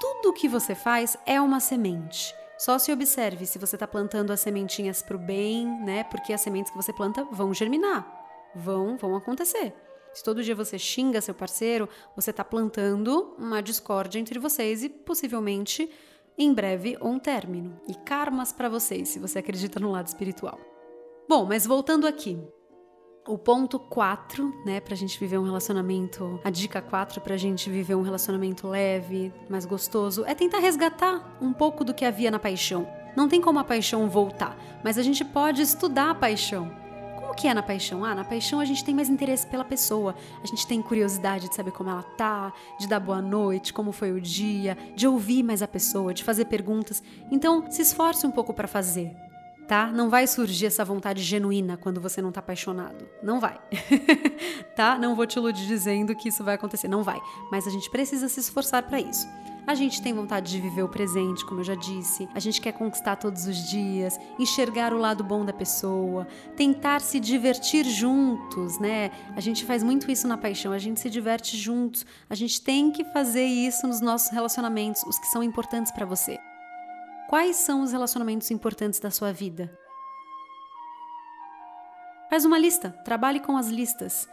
tudo 0.00 0.32
que 0.32 0.48
você 0.48 0.76
faz 0.76 1.16
é 1.26 1.40
uma 1.40 1.58
semente. 1.58 2.32
Só 2.58 2.76
se 2.78 2.90
observe 2.92 3.46
se 3.46 3.58
você 3.58 3.76
está 3.76 3.86
plantando 3.86 4.32
as 4.32 4.40
sementinhas 4.40 5.00
para 5.00 5.16
o 5.16 5.18
bem, 5.18 5.64
né? 5.84 6.02
Porque 6.04 6.32
as 6.32 6.40
sementes 6.40 6.70
que 6.72 6.76
você 6.76 6.92
planta 6.92 7.22
vão 7.30 7.54
germinar, 7.54 8.04
vão, 8.54 8.96
vão 8.96 9.14
acontecer. 9.14 9.72
Se 10.12 10.24
todo 10.24 10.42
dia 10.42 10.56
você 10.56 10.76
xinga 10.76 11.20
seu 11.20 11.34
parceiro, 11.34 11.88
você 12.16 12.30
está 12.30 12.44
plantando 12.44 13.36
uma 13.38 13.62
discórdia 13.62 14.18
entre 14.18 14.40
vocês 14.40 14.82
e 14.82 14.88
possivelmente 14.88 15.88
em 16.36 16.52
breve 16.52 16.98
um 17.00 17.18
término. 17.18 17.80
E 17.86 17.94
karmas 17.94 18.52
para 18.52 18.68
vocês, 18.68 19.08
se 19.08 19.20
você 19.20 19.38
acredita 19.38 19.78
no 19.78 19.92
lado 19.92 20.08
espiritual. 20.08 20.58
Bom, 21.28 21.44
mas 21.44 21.64
voltando 21.64 22.08
aqui. 22.08 22.42
O 23.28 23.36
ponto 23.36 23.78
4, 23.78 24.62
né, 24.64 24.80
pra 24.80 24.96
gente 24.96 25.20
viver 25.20 25.36
um 25.36 25.42
relacionamento, 25.42 26.40
a 26.42 26.48
dica 26.48 26.80
4 26.80 27.20
pra 27.20 27.36
gente 27.36 27.68
viver 27.68 27.94
um 27.94 28.00
relacionamento 28.00 28.66
leve, 28.66 29.30
mais 29.50 29.66
gostoso, 29.66 30.24
é 30.24 30.34
tentar 30.34 30.60
resgatar 30.60 31.36
um 31.38 31.52
pouco 31.52 31.84
do 31.84 31.92
que 31.92 32.06
havia 32.06 32.30
na 32.30 32.38
paixão. 32.38 32.88
Não 33.14 33.28
tem 33.28 33.38
como 33.38 33.58
a 33.58 33.64
paixão 33.64 34.08
voltar, 34.08 34.56
mas 34.82 34.96
a 34.96 35.02
gente 35.02 35.26
pode 35.26 35.60
estudar 35.60 36.08
a 36.08 36.14
paixão. 36.14 36.72
Como 37.20 37.34
que 37.34 37.46
é 37.46 37.52
na 37.52 37.62
paixão? 37.62 38.02
Ah, 38.02 38.14
na 38.14 38.24
paixão 38.24 38.60
a 38.60 38.64
gente 38.64 38.82
tem 38.82 38.94
mais 38.94 39.10
interesse 39.10 39.46
pela 39.46 39.62
pessoa, 39.62 40.14
a 40.42 40.46
gente 40.46 40.66
tem 40.66 40.80
curiosidade 40.80 41.50
de 41.50 41.54
saber 41.54 41.72
como 41.72 41.90
ela 41.90 42.02
tá, 42.02 42.50
de 42.80 42.88
dar 42.88 42.98
boa 42.98 43.20
noite, 43.20 43.74
como 43.74 43.92
foi 43.92 44.10
o 44.10 44.22
dia, 44.22 44.74
de 44.96 45.06
ouvir 45.06 45.42
mais 45.42 45.60
a 45.60 45.68
pessoa, 45.68 46.14
de 46.14 46.24
fazer 46.24 46.46
perguntas. 46.46 47.02
Então, 47.30 47.70
se 47.70 47.82
esforce 47.82 48.26
um 48.26 48.30
pouco 48.30 48.54
para 48.54 48.66
fazer 48.66 49.27
tá? 49.68 49.92
Não 49.92 50.08
vai 50.08 50.26
surgir 50.26 50.66
essa 50.66 50.82
vontade 50.82 51.22
genuína 51.22 51.76
quando 51.76 52.00
você 52.00 52.22
não 52.22 52.32
tá 52.32 52.40
apaixonado. 52.40 53.06
Não 53.22 53.38
vai. 53.38 53.60
tá? 54.74 54.98
Não 54.98 55.14
vou 55.14 55.26
te 55.26 55.36
iludir 55.36 55.66
dizendo 55.66 56.16
que 56.16 56.30
isso 56.30 56.42
vai 56.42 56.54
acontecer. 56.54 56.88
Não 56.88 57.02
vai. 57.02 57.20
Mas 57.52 57.66
a 57.66 57.70
gente 57.70 57.90
precisa 57.90 58.28
se 58.28 58.40
esforçar 58.40 58.82
para 58.84 58.98
isso. 58.98 59.28
A 59.66 59.74
gente 59.74 60.00
tem 60.00 60.14
vontade 60.14 60.50
de 60.50 60.58
viver 60.58 60.82
o 60.82 60.88
presente, 60.88 61.44
como 61.44 61.60
eu 61.60 61.64
já 61.64 61.74
disse. 61.74 62.26
A 62.34 62.40
gente 62.40 62.58
quer 62.58 62.72
conquistar 62.72 63.16
todos 63.16 63.46
os 63.46 63.68
dias, 63.68 64.18
enxergar 64.38 64.94
o 64.94 64.98
lado 64.98 65.22
bom 65.22 65.44
da 65.44 65.52
pessoa, 65.52 66.26
tentar 66.56 67.02
se 67.02 67.20
divertir 67.20 67.84
juntos, 67.84 68.78
né? 68.78 69.10
A 69.36 69.40
gente 69.40 69.66
faz 69.66 69.82
muito 69.82 70.10
isso 70.10 70.26
na 70.26 70.38
paixão, 70.38 70.72
a 70.72 70.78
gente 70.78 70.98
se 70.98 71.10
diverte 71.10 71.54
juntos. 71.54 72.06
A 72.30 72.34
gente 72.34 72.62
tem 72.62 72.90
que 72.90 73.04
fazer 73.12 73.44
isso 73.44 73.86
nos 73.86 74.00
nossos 74.00 74.30
relacionamentos, 74.30 75.02
os 75.02 75.18
que 75.18 75.26
são 75.26 75.42
importantes 75.42 75.92
para 75.92 76.06
você. 76.06 76.38
Quais 77.28 77.56
são 77.56 77.82
os 77.82 77.92
relacionamentos 77.92 78.50
importantes 78.50 78.98
da 78.98 79.10
sua 79.10 79.34
vida? 79.34 79.70
Faz 82.30 82.46
uma 82.46 82.58
lista, 82.58 82.90
trabalhe 83.04 83.38
com 83.38 83.54
as 83.54 83.68
listas. 83.68 84.26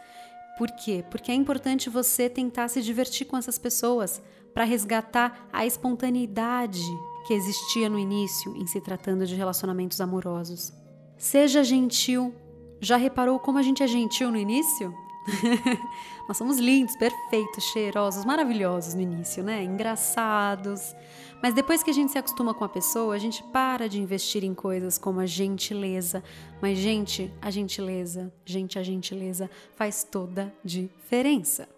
Por 0.56 0.70
quê? 0.70 1.04
Porque 1.10 1.30
é 1.30 1.34
importante 1.34 1.90
você 1.90 2.30
tentar 2.30 2.68
se 2.68 2.80
divertir 2.80 3.26
com 3.26 3.36
essas 3.36 3.58
pessoas 3.58 4.22
para 4.54 4.64
resgatar 4.64 5.46
a 5.52 5.66
espontaneidade 5.66 6.80
que 7.26 7.34
existia 7.34 7.90
no 7.90 7.98
início 7.98 8.56
em 8.56 8.66
se 8.66 8.80
tratando 8.80 9.26
de 9.26 9.34
relacionamentos 9.34 10.00
amorosos. 10.00 10.72
Seja 11.18 11.62
gentil. 11.62 12.34
Já 12.80 12.96
reparou 12.96 13.38
como 13.38 13.58
a 13.58 13.62
gente 13.62 13.82
é 13.82 13.86
gentil 13.86 14.30
no 14.30 14.38
início? 14.38 14.94
Nós 16.28 16.36
somos 16.36 16.58
lindos, 16.58 16.96
perfeitos, 16.96 17.64
cheirosos, 17.64 18.24
maravilhosos 18.24 18.94
no 18.94 19.00
início, 19.00 19.42
né? 19.42 19.62
Engraçados. 19.62 20.94
Mas 21.42 21.54
depois 21.54 21.82
que 21.82 21.90
a 21.90 21.92
gente 21.92 22.12
se 22.12 22.18
acostuma 22.18 22.54
com 22.54 22.64
a 22.64 22.68
pessoa, 22.68 23.14
a 23.14 23.18
gente 23.18 23.42
para 23.44 23.88
de 23.88 24.00
investir 24.00 24.42
em 24.42 24.54
coisas 24.54 24.98
como 24.98 25.20
a 25.20 25.26
gentileza. 25.26 26.22
Mas, 26.60 26.78
gente, 26.78 27.32
a 27.40 27.50
gentileza, 27.50 28.32
gente, 28.44 28.78
a 28.78 28.82
gentileza 28.82 29.50
faz 29.74 30.02
toda 30.04 30.52
diferença. 30.64 31.68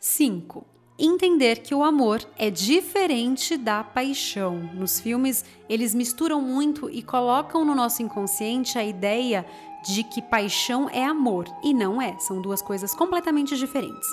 5. 0.00 0.66
Entender 0.98 1.60
que 1.60 1.74
o 1.74 1.82
amor 1.82 2.24
é 2.36 2.50
diferente 2.50 3.56
da 3.56 3.82
paixão. 3.82 4.58
Nos 4.74 5.00
filmes, 5.00 5.44
eles 5.68 5.94
misturam 5.94 6.40
muito 6.40 6.90
e 6.90 7.02
colocam 7.02 7.64
no 7.64 7.74
nosso 7.74 8.02
inconsciente 8.02 8.78
a 8.78 8.84
ideia 8.84 9.46
de 9.82 10.02
que 10.02 10.22
paixão 10.22 10.88
é 10.88 11.04
amor 11.04 11.46
e 11.62 11.74
não 11.74 12.00
é, 12.00 12.18
são 12.18 12.40
duas 12.40 12.62
coisas 12.62 12.94
completamente 12.94 13.56
diferentes. 13.56 14.08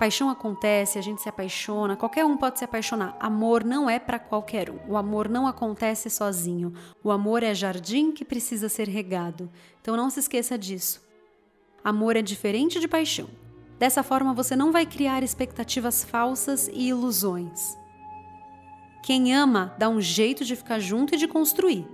Paixão 0.00 0.30
acontece, 0.30 0.98
a 0.98 1.02
gente 1.02 1.20
se 1.20 1.28
apaixona, 1.28 1.94
qualquer 1.94 2.24
um 2.24 2.34
pode 2.34 2.58
se 2.58 2.64
apaixonar. 2.64 3.14
Amor 3.20 3.62
não 3.62 3.88
é 3.88 3.98
para 3.98 4.18
qualquer 4.18 4.70
um. 4.70 4.78
O 4.88 4.96
amor 4.96 5.28
não 5.28 5.46
acontece 5.46 6.08
sozinho. 6.08 6.72
O 7.04 7.10
amor 7.10 7.42
é 7.42 7.54
jardim 7.54 8.10
que 8.10 8.24
precisa 8.24 8.70
ser 8.70 8.88
regado. 8.88 9.50
Então 9.82 9.98
não 9.98 10.08
se 10.08 10.20
esqueça 10.20 10.56
disso. 10.56 11.02
Amor 11.84 12.16
é 12.16 12.22
diferente 12.22 12.80
de 12.80 12.88
paixão. 12.88 13.28
Dessa 13.78 14.02
forma 14.02 14.32
você 14.32 14.56
não 14.56 14.72
vai 14.72 14.86
criar 14.86 15.22
expectativas 15.22 16.02
falsas 16.02 16.68
e 16.68 16.88
ilusões. 16.88 17.76
Quem 19.02 19.34
ama 19.34 19.74
dá 19.78 19.90
um 19.90 20.00
jeito 20.00 20.46
de 20.46 20.56
ficar 20.56 20.78
junto 20.78 21.14
e 21.14 21.18
de 21.18 21.28
construir. 21.28 21.86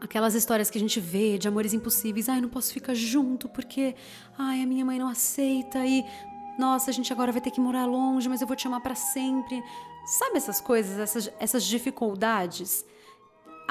Aquelas 0.00 0.34
histórias 0.34 0.70
que 0.70 0.78
a 0.78 0.80
gente 0.80 1.00
vê 1.00 1.38
de 1.38 1.48
amores 1.48 1.72
impossíveis, 1.72 2.28
ai, 2.28 2.40
não 2.40 2.48
posso 2.48 2.72
ficar 2.72 2.94
junto 2.94 3.48
porque, 3.48 3.94
ai, 4.38 4.62
a 4.62 4.66
minha 4.66 4.84
mãe 4.84 4.98
não 4.98 5.08
aceita 5.08 5.84
e, 5.86 6.04
nossa, 6.58 6.90
a 6.90 6.94
gente 6.94 7.12
agora 7.12 7.32
vai 7.32 7.40
ter 7.40 7.50
que 7.50 7.60
morar 7.60 7.86
longe, 7.86 8.28
mas 8.28 8.40
eu 8.40 8.46
vou 8.46 8.56
te 8.56 8.66
amar 8.66 8.80
para 8.80 8.94
sempre. 8.94 9.62
Sabe 10.06 10.36
essas 10.36 10.60
coisas, 10.60 10.98
essas, 10.98 11.32
essas 11.38 11.64
dificuldades? 11.64 12.84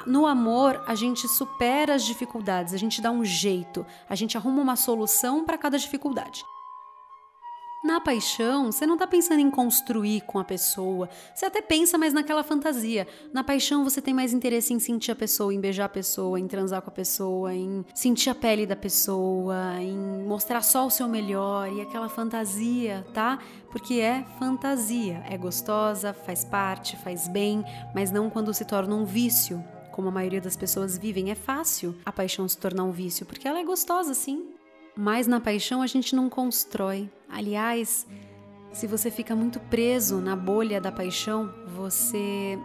No 0.06 0.26
amor, 0.26 0.84
a 0.88 0.96
gente 0.96 1.28
supera 1.28 1.94
as 1.94 2.04
dificuldades, 2.04 2.74
a 2.74 2.78
gente 2.78 3.02
dá 3.02 3.12
um 3.12 3.24
jeito, 3.24 3.86
a 4.10 4.16
gente 4.16 4.36
arruma 4.36 4.62
uma 4.62 4.76
solução 4.76 5.46
para 5.46 5.58
cada 5.58 5.78
dificuldade. 5.78 6.44
Na 7.84 8.00
paixão, 8.00 8.72
você 8.72 8.88
não 8.88 8.94
está 8.94 9.06
pensando 9.06 9.42
em 9.42 9.52
construir 9.52 10.22
com 10.22 10.40
a 10.40 10.44
pessoa. 10.46 11.10
Você 11.36 11.46
até 11.46 11.62
pensa 11.62 11.98
mais 11.98 12.14
naquela 12.14 12.42
fantasia. 12.42 13.06
Na 13.34 13.44
paixão, 13.44 13.84
você 13.84 14.02
tem 14.02 14.14
mais 14.14 14.32
interesse 14.32 14.74
em 14.74 14.80
sentir 14.80 15.12
a 15.12 15.16
pessoa, 15.16 15.54
em 15.54 15.60
beijar 15.60 15.86
a 15.86 15.90
pessoa, 15.90 16.40
em 16.40 16.48
transar 16.48 16.82
com 16.82 16.90
a 16.90 16.94
pessoa, 16.94 17.54
em 17.54 17.84
sentir 17.94 18.30
a 18.30 18.36
pele 18.36 18.66
da 18.66 18.78
pessoa, 18.78 19.82
em 19.82 19.98
mostrar 20.26 20.62
só 20.62 20.88
o 20.88 20.90
seu 20.90 21.10
melhor 21.10 21.70
e 21.74 21.82
aquela 21.82 22.08
fantasia, 22.08 23.06
tá? 23.14 23.38
Porque 23.70 23.96
é 23.96 24.24
fantasia. 24.40 25.22
É 25.30 25.38
gostosa, 25.38 26.14
faz 26.14 26.46
parte, 26.46 26.96
faz 26.96 27.28
bem, 27.28 27.66
mas 27.94 28.10
não 28.10 28.30
quando 28.30 28.54
se 28.54 28.64
torna 28.64 28.96
um 28.96 29.04
vício 29.04 29.62
como 29.92 30.08
a 30.08 30.12
maioria 30.12 30.42
das 30.42 30.56
pessoas 30.56 30.98
vivem, 30.98 31.32
é 31.32 31.36
fácil 31.36 31.96
a 32.06 32.12
paixão 32.14 32.48
se 32.48 32.58
tornar 32.58 32.84
um 32.84 32.92
vício, 32.92 33.26
porque 33.26 33.48
ela 33.48 33.60
é 33.60 33.64
gostosa, 33.64 34.14
sim. 34.14 34.54
Mas 34.96 35.28
na 35.28 35.40
paixão 35.40 35.82
a 35.82 35.88
gente 35.88 36.16
não 36.16 36.30
constrói. 36.30 37.10
Aliás, 37.30 38.06
se 38.72 38.88
você 38.88 39.10
fica 39.10 39.36
muito 39.36 39.60
preso 39.60 40.18
na 40.18 40.36
bolha 40.36 40.80
da 40.80 40.92
paixão, 40.92 41.54
você 41.76 42.58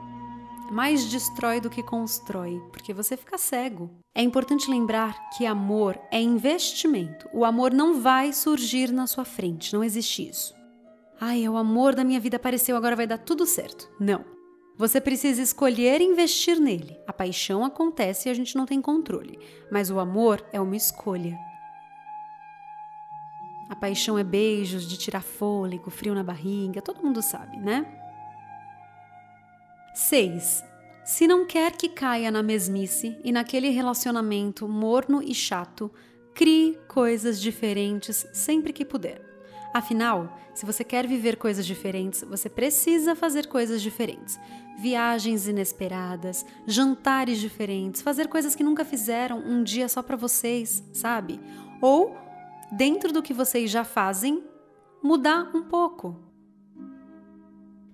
mais 0.71 1.05
destrói 1.05 1.61
do 1.61 1.71
que 1.71 1.83
constrói, 1.83 2.61
porque 2.71 2.93
você 2.93 3.17
fica 3.17 3.39
cego. 3.39 3.91
É 4.15 4.23
importante 4.23 4.71
lembrar 4.71 5.31
que 5.31 5.47
amor 5.47 5.99
é 6.11 6.21
investimento. 6.21 7.29
O 7.33 7.45
amor 7.45 7.73
não 7.73 8.01
vai 8.01 8.33
surgir 8.33 8.93
na 8.93 9.07
sua 9.07 9.25
frente, 9.25 9.73
não 9.73 9.83
existe 9.83 10.29
isso. 10.29 10.55
Ai, 11.21 11.45
é 11.45 11.51
o 11.51 11.57
amor 11.57 11.95
da 11.95 12.05
minha 12.05 12.21
vida 12.21 12.37
apareceu, 12.37 12.77
agora 12.77 12.97
vai 12.97 13.07
dar 13.07 13.19
tudo 13.19 13.47
certo. 13.47 13.91
Não. 13.99 14.25
Você 14.77 15.01
precisa 15.01 15.43
escolher 15.43 16.01
investir 16.01 16.61
nele. 16.61 16.97
A 17.07 17.13
paixão 17.13 17.65
acontece 17.65 18.29
e 18.29 18.31
a 18.31 18.35
gente 18.35 18.57
não 18.57 18.65
tem 18.65 18.81
controle, 18.81 19.39
mas 19.73 19.91
o 19.91 19.99
amor 19.99 20.45
é 20.53 20.61
uma 20.61 20.77
escolha. 20.77 21.37
A 23.69 23.77
paixão 23.77 24.19
é 24.19 24.25
beijos 24.25 24.89
de 24.89 24.97
tirar 24.97 25.23
fôlego, 25.23 25.91
frio 25.91 26.15
na 26.15 26.23
barriga, 26.23 26.81
todo 26.81 27.03
mundo 27.03 27.21
sabe, 27.21 27.59
né? 27.59 27.87
6. 29.95 30.65
Se 31.05 31.27
não 31.27 31.47
quer 31.47 31.73
que 31.73 31.89
caia 31.89 32.31
na 32.31 32.43
mesmice 32.43 33.19
e 33.25 33.33
naquele 33.33 33.71
relacionamento 33.71 34.69
morno 34.69 35.23
e 35.23 35.35
chato, 35.35 35.91
crie 36.35 36.79
coisas 36.87 37.41
diferentes 37.41 38.27
sempre 38.33 38.73
que 38.73 38.85
puder. 38.85 39.29
Afinal, 39.75 40.39
se 40.55 40.65
você 40.65 40.83
quer 40.83 41.07
viver 41.07 41.37
coisas 41.37 41.67
diferentes, 41.67 42.23
você 42.23 42.49
precisa 42.49 43.15
fazer 43.15 43.47
coisas 43.47 43.83
diferentes. 43.83 44.39
Viagens 44.79 45.47
inesperadas, 45.47 46.45
jantares 46.67 47.39
diferentes, 47.39 48.03
fazer 48.03 48.29
coisas 48.29 48.55
que 48.55 48.65
nunca 48.65 48.85
fizeram 48.85 49.39
um 49.39 49.63
dia 49.63 49.89
só 49.89 50.03
para 50.03 50.17
vocês, 50.17 50.83
sabe? 50.93 51.41
Ou, 51.81 52.17
dentro 52.73 53.13
do 53.13 53.23
que 53.23 53.33
vocês 53.33 53.71
já 53.71 53.85
fazem, 53.85 54.45
mudar 55.03 55.51
um 55.55 55.63
pouco. 55.63 56.17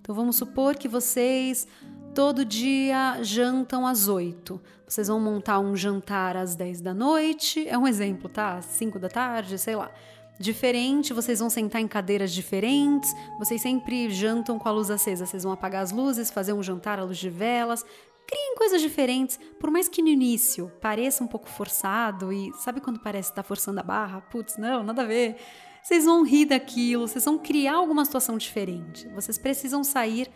Então 0.00 0.14
vamos 0.14 0.36
supor 0.36 0.76
que 0.76 0.88
vocês 0.88 1.66
todo 2.14 2.44
dia 2.44 3.22
jantam 3.22 3.86
às 3.86 4.06
8. 4.06 4.60
Vocês 4.86 5.08
vão 5.08 5.18
montar 5.18 5.58
um 5.58 5.74
jantar 5.74 6.36
às 6.36 6.54
10 6.54 6.80
da 6.80 6.94
noite, 6.94 7.66
é 7.68 7.76
um 7.76 7.86
exemplo, 7.86 8.28
tá? 8.28 8.58
Às 8.58 8.66
5 8.66 8.98
da 8.98 9.08
tarde, 9.08 9.58
sei 9.58 9.74
lá. 9.74 9.90
Diferente, 10.38 11.12
vocês 11.12 11.38
vão 11.38 11.48
sentar 11.48 11.80
em 11.80 11.88
cadeiras 11.88 12.32
diferentes, 12.32 13.14
vocês 13.38 13.62
sempre 13.62 14.10
jantam 14.10 14.58
com 14.58 14.68
a 14.68 14.72
luz 14.72 14.90
acesa, 14.90 15.26
vocês 15.26 15.44
vão 15.44 15.52
apagar 15.52 15.82
as 15.82 15.92
luzes, 15.92 16.30
fazer 16.30 16.52
um 16.52 16.62
jantar 16.62 16.98
à 16.98 17.04
luz 17.04 17.18
de 17.18 17.30
velas. 17.30 17.84
Criem 18.26 18.56
coisas 18.56 18.80
diferentes, 18.80 19.38
por 19.60 19.70
mais 19.70 19.88
que 19.88 20.02
no 20.02 20.08
início 20.08 20.72
pareça 20.80 21.22
um 21.22 21.26
pouco 21.26 21.48
forçado 21.48 22.32
e 22.32 22.52
sabe 22.54 22.80
quando 22.80 23.00
parece 23.00 23.30
estar 23.30 23.42
tá 23.42 23.46
forçando 23.48 23.80
a 23.80 23.82
barra? 23.82 24.20
Putz, 24.20 24.56
não, 24.56 24.82
nada 24.82 25.02
a 25.02 25.06
ver. 25.06 25.36
Vocês 25.82 26.06
vão 26.06 26.24
rir 26.24 26.46
daquilo, 26.46 27.06
vocês 27.06 27.24
vão 27.24 27.38
criar 27.38 27.74
alguma 27.74 28.04
situação 28.04 28.38
diferente. 28.38 29.06
Vocês 29.08 29.36
precisam 29.36 29.84
sair 29.84 30.30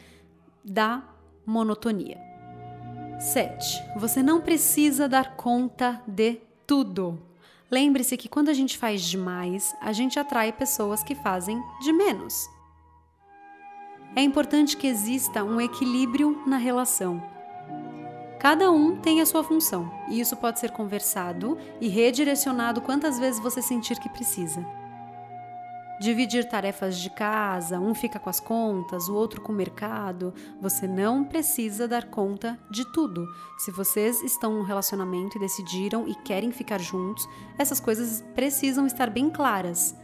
da 0.62 1.02
monotonia. 1.46 2.18
7. 3.18 3.82
Você 3.96 4.22
não 4.22 4.40
precisa 4.40 5.08
dar 5.08 5.36
conta 5.36 6.02
de 6.06 6.40
tudo. 6.66 7.20
Lembre-se 7.70 8.16
que 8.16 8.28
quando 8.28 8.50
a 8.50 8.54
gente 8.54 8.78
faz 8.78 9.02
demais, 9.02 9.74
a 9.80 9.92
gente 9.92 10.18
atrai 10.18 10.52
pessoas 10.52 11.02
que 11.02 11.14
fazem 11.14 11.60
de 11.80 11.92
menos. 11.92 12.48
É 14.14 14.22
importante 14.22 14.76
que 14.76 14.86
exista 14.86 15.42
um 15.42 15.60
equilíbrio 15.60 16.42
na 16.46 16.56
relação. 16.56 17.37
Cada 18.38 18.70
um 18.70 18.96
tem 18.96 19.20
a 19.20 19.26
sua 19.26 19.42
função, 19.42 19.90
e 20.08 20.20
isso 20.20 20.36
pode 20.36 20.60
ser 20.60 20.70
conversado 20.70 21.58
e 21.80 21.88
redirecionado 21.88 22.80
quantas 22.80 23.18
vezes 23.18 23.40
você 23.40 23.60
sentir 23.60 23.98
que 23.98 24.08
precisa 24.08 24.64
dividir 25.98 26.48
tarefas 26.48 26.98
de 26.98 27.10
casa, 27.10 27.80
um 27.80 27.94
fica 27.94 28.18
com 28.18 28.30
as 28.30 28.38
contas, 28.38 29.08
o 29.08 29.14
outro 29.14 29.40
com 29.40 29.52
o 29.52 29.54
mercado. 29.54 30.32
Você 30.60 30.86
não 30.86 31.24
precisa 31.24 31.88
dar 31.88 32.06
conta 32.06 32.58
de 32.70 32.84
tudo. 32.92 33.26
Se 33.58 33.70
vocês 33.70 34.22
estão 34.22 34.52
num 34.52 34.62
relacionamento 34.62 35.36
e 35.36 35.40
decidiram 35.40 36.06
e 36.06 36.14
querem 36.14 36.52
ficar 36.52 36.80
juntos, 36.80 37.28
essas 37.58 37.80
coisas 37.80 38.24
precisam 38.34 38.86
estar 38.86 39.10
bem 39.10 39.28
claras. 39.28 39.96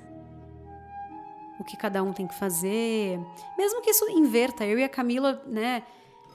O 1.59 1.65
que 1.65 1.77
cada 1.77 2.03
um 2.03 2.13
tem 2.13 2.27
que 2.27 2.35
fazer, 2.35 3.21
mesmo 3.57 3.81
que 3.81 3.91
isso 3.91 4.11
inverta. 4.11 4.67
Eu 4.67 4.79
e 4.79 4.85
a 4.85 4.89
Camila, 4.89 5.41
né? 5.47 5.85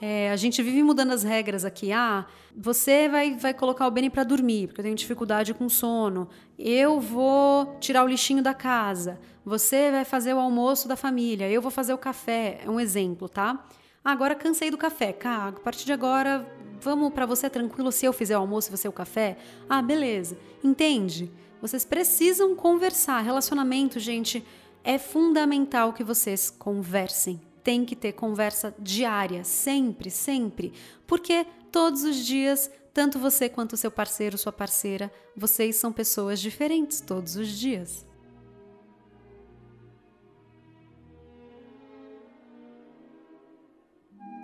É, 0.00 0.30
a 0.30 0.36
gente 0.36 0.62
vive 0.62 0.82
mudando 0.82 1.12
as 1.12 1.22
regras 1.22 1.64
aqui. 1.64 1.92
Ah, 1.92 2.26
você 2.56 3.08
vai, 3.08 3.36
vai 3.36 3.52
colocar 3.52 3.86
o 3.86 3.90
Benny 3.90 4.08
para 4.08 4.24
dormir, 4.24 4.68
porque 4.68 4.80
eu 4.80 4.84
tenho 4.84 4.96
dificuldade 4.96 5.52
com 5.52 5.68
sono. 5.68 6.28
Eu 6.58 6.98
vou 6.98 7.76
tirar 7.80 8.04
o 8.04 8.08
lixinho 8.08 8.42
da 8.42 8.54
casa. 8.54 9.20
Você 9.44 9.90
vai 9.90 10.04
fazer 10.04 10.32
o 10.32 10.38
almoço 10.38 10.88
da 10.88 10.96
família. 10.96 11.50
Eu 11.50 11.60
vou 11.60 11.70
fazer 11.70 11.92
o 11.92 11.98
café. 11.98 12.60
É 12.64 12.70
um 12.70 12.80
exemplo, 12.80 13.28
tá? 13.28 13.62
Ah, 14.02 14.12
agora 14.12 14.34
cansei 14.34 14.70
do 14.70 14.78
café. 14.78 15.12
Cá, 15.12 15.48
a 15.48 15.52
partir 15.52 15.84
de 15.84 15.92
agora, 15.92 16.50
vamos 16.80 17.12
para 17.12 17.26
você 17.26 17.50
tranquilo 17.50 17.92
se 17.92 18.06
eu 18.06 18.12
fizer 18.12 18.38
o 18.38 18.40
almoço 18.40 18.68
e 18.70 18.76
você 18.76 18.88
o 18.88 18.92
café? 18.92 19.36
Ah, 19.68 19.82
beleza. 19.82 20.38
Entende? 20.64 21.30
Vocês 21.60 21.84
precisam 21.84 22.56
conversar. 22.56 23.20
Relacionamento, 23.20 24.00
gente, 24.00 24.42
é 24.82 24.98
fundamental 24.98 25.92
que 25.92 26.02
vocês 26.02 26.48
conversem 26.48 27.49
tem 27.62 27.84
que 27.84 27.96
ter 27.96 28.12
conversa 28.12 28.74
diária, 28.78 29.44
sempre, 29.44 30.10
sempre, 30.10 30.72
porque 31.06 31.46
todos 31.70 32.02
os 32.02 32.16
dias, 32.16 32.70
tanto 32.92 33.18
você 33.18 33.48
quanto 33.48 33.76
seu 33.76 33.90
parceiro, 33.90 34.38
sua 34.38 34.52
parceira, 34.52 35.12
vocês 35.36 35.76
são 35.76 35.92
pessoas 35.92 36.40
diferentes 36.40 37.00
todos 37.00 37.36
os 37.36 37.48
dias. 37.48 38.06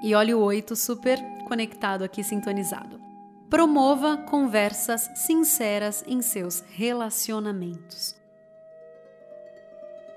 E 0.02 0.14
olha 0.14 0.36
o 0.36 0.40
8 0.40 0.76
super 0.76 1.18
conectado 1.46 2.04
aqui, 2.04 2.22
sintonizado. 2.22 3.00
Promova 3.48 4.16
conversas 4.16 5.10
sinceras 5.14 6.04
em 6.06 6.20
seus 6.20 6.60
relacionamentos. 6.68 8.14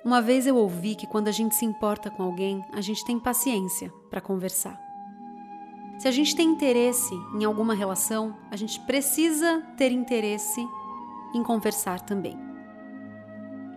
Uma 0.03 0.21
vez 0.21 0.47
eu 0.47 0.55
ouvi 0.55 0.95
que 0.95 1.05
quando 1.05 1.27
a 1.27 1.31
gente 1.31 1.55
se 1.55 1.65
importa 1.65 2.09
com 2.09 2.23
alguém, 2.23 2.63
a 2.71 2.79
gente 2.79 3.03
tem 3.03 3.19
paciência 3.19 3.91
para 4.09 4.21
conversar. 4.21 4.79
Se 5.97 6.07
a 6.07 6.11
gente 6.11 6.33
tem 6.33 6.47
interesse 6.47 7.13
em 7.35 7.43
alguma 7.43 7.73
relação, 7.73 8.33
a 8.49 8.55
gente 8.55 8.79
precisa 8.79 9.61
ter 9.75 9.91
interesse 9.91 10.65
em 11.35 11.43
conversar 11.43 11.99
também. 11.99 12.39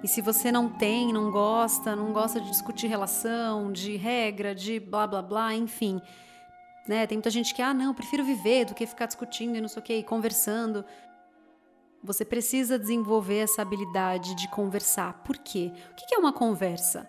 E 0.05 0.09
se 0.09 0.21
você 0.21 0.53
não 0.53 0.69
tem, 0.69 1.13
não 1.13 1.31
gosta, 1.33 1.97
não 1.97 2.13
gosta 2.13 2.41
de 2.41 2.49
discutir 2.49 2.87
relação, 2.87 3.73
de 3.73 3.97
regra, 3.97 4.55
de 4.55 4.79
blá 4.79 5.07
blá 5.07 5.23
blá, 5.23 5.55
enfim, 5.55 6.01
né? 6.87 7.07
Tem 7.07 7.19
muita 7.19 7.31
gente 7.31 7.55
que, 7.55 7.63
ah, 7.63 7.75
não, 7.75 7.93
prefiro 7.93 8.25
viver 8.25 8.65
do 8.65 8.75
que 8.75 8.87
ficar 8.87 9.07
discutindo 9.07 9.57
e 9.57 9.61
não 9.61 9.69
sei 9.69 9.81
o 9.81 9.85
que, 9.85 9.95
e 9.95 10.03
conversando. 10.03 10.85
Você 12.03 12.25
precisa 12.25 12.79
desenvolver 12.79 13.39
essa 13.39 13.63
habilidade 13.63 14.35
de 14.35 14.49
conversar. 14.49 15.23
Por 15.25 15.39
quê? 15.39 15.73
O 15.93 15.95
que 15.95 16.15
é 16.15 16.19
uma 16.19 16.33
conversa? 16.33 17.09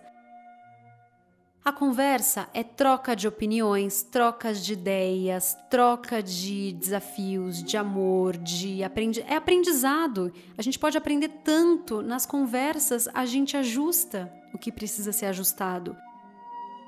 A 1.64 1.72
conversa 1.72 2.46
é 2.52 2.62
troca 2.62 3.16
de 3.16 3.26
opiniões, 3.26 4.02
trocas 4.02 4.62
de 4.62 4.74
ideias, 4.74 5.56
troca 5.70 6.22
de 6.22 6.72
desafios, 6.72 7.62
de 7.62 7.76
amor, 7.78 8.36
de 8.36 8.84
aprendizado. 8.84 9.32
É 9.32 9.36
aprendizado. 9.36 10.32
A 10.58 10.62
gente 10.62 10.78
pode 10.78 10.98
aprender 10.98 11.30
tanto 11.42 12.02
nas 12.02 12.26
conversas, 12.26 13.08
a 13.14 13.24
gente 13.24 13.56
ajusta 13.56 14.30
o 14.52 14.58
que 14.58 14.70
precisa 14.70 15.10
ser 15.10 15.24
ajustado. 15.24 15.96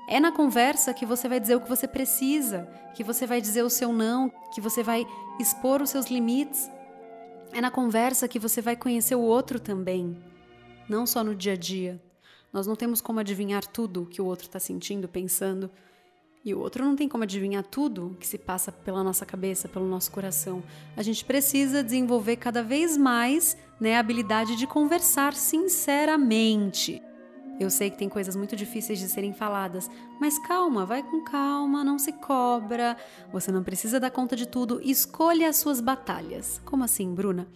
É 0.07 0.19
na 0.19 0.31
conversa 0.31 0.93
que 0.93 1.07
você 1.07 1.27
vai 1.27 1.39
dizer 1.39 1.55
o 1.55 1.61
que 1.61 1.67
você 1.67 1.87
precisa, 1.87 2.69
que 2.93 3.03
você 3.03 3.25
vai 3.25 3.41
dizer 3.41 3.63
o 3.63 3.69
seu 3.71 3.91
não, 3.91 4.29
que 4.53 4.61
você 4.61 4.83
vai 4.83 5.07
expor 5.39 5.81
os 5.81 5.89
seus 5.89 6.05
limites. 6.05 6.69
É 7.51 7.61
na 7.61 7.71
conversa 7.71 8.27
que 8.27 8.39
você 8.39 8.61
vai 8.61 8.75
conhecer 8.75 9.15
o 9.15 9.21
outro 9.21 9.59
também, 9.59 10.17
não 10.87 11.05
só 11.05 11.23
no 11.23 11.35
dia 11.35 11.53
a 11.53 11.57
dia. 11.57 12.01
Nós 12.51 12.67
não 12.67 12.75
temos 12.75 13.01
como 13.01 13.19
adivinhar 13.19 13.65
tudo 13.65 14.05
que 14.05 14.21
o 14.21 14.25
outro 14.25 14.47
está 14.47 14.59
sentindo, 14.59 15.07
pensando, 15.07 15.69
e 16.43 16.53
o 16.53 16.59
outro 16.59 16.85
não 16.85 16.95
tem 16.95 17.09
como 17.09 17.23
adivinhar 17.23 17.63
tudo 17.63 18.15
que 18.19 18.25
se 18.25 18.37
passa 18.37 18.71
pela 18.71 19.03
nossa 19.03 19.25
cabeça, 19.25 19.67
pelo 19.67 19.85
nosso 19.85 20.11
coração. 20.11 20.63
A 20.95 21.01
gente 21.01 21.25
precisa 21.25 21.83
desenvolver 21.83 22.37
cada 22.37 22.63
vez 22.63 22.95
mais 22.95 23.57
né, 23.79 23.95
a 23.95 23.99
habilidade 23.99 24.55
de 24.55 24.65
conversar 24.65 25.33
sinceramente. 25.33 27.01
Eu 27.59 27.69
sei 27.69 27.89
que 27.89 27.97
tem 27.97 28.07
coisas 28.07 28.35
muito 28.35 28.55
difíceis 28.55 28.99
de 28.99 29.07
serem 29.07 29.33
faladas, 29.33 29.89
mas 30.19 30.37
calma, 30.39 30.85
vai 30.85 31.01
com 31.01 31.23
calma, 31.23 31.83
não 31.83 31.97
se 31.97 32.11
cobra. 32.11 32.95
Você 33.31 33.51
não 33.51 33.63
precisa 33.63 33.99
dar 33.99 34.11
conta 34.11 34.35
de 34.35 34.47
tudo. 34.47 34.79
Escolha 34.83 35.49
as 35.49 35.57
suas 35.57 35.81
batalhas. 35.81 36.61
Como 36.63 36.83
assim, 36.83 37.13
Bruna? 37.13 37.47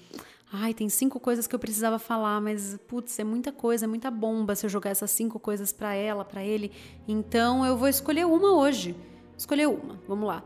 Ai, 0.53 0.73
tem 0.73 0.89
cinco 0.89 1.17
coisas 1.17 1.47
que 1.47 1.55
eu 1.55 1.59
precisava 1.59 1.97
falar, 1.97 2.41
mas 2.41 2.77
putz, 2.87 3.17
é 3.19 3.23
muita 3.23 3.53
coisa, 3.53 3.85
é 3.85 3.87
muita 3.87 4.11
bomba 4.11 4.53
se 4.53 4.65
eu 4.65 4.69
jogar 4.69 4.89
essas 4.89 5.09
cinco 5.09 5.39
coisas 5.39 5.71
para 5.71 5.93
ela, 5.93 6.25
para 6.25 6.43
ele. 6.43 6.71
Então 7.07 7.65
eu 7.65 7.77
vou 7.77 7.87
escolher 7.87 8.25
uma 8.25 8.51
hoje. 8.51 8.95
Escolher 9.37 9.67
uma. 9.67 9.97
Vamos 10.07 10.27
lá. 10.27 10.43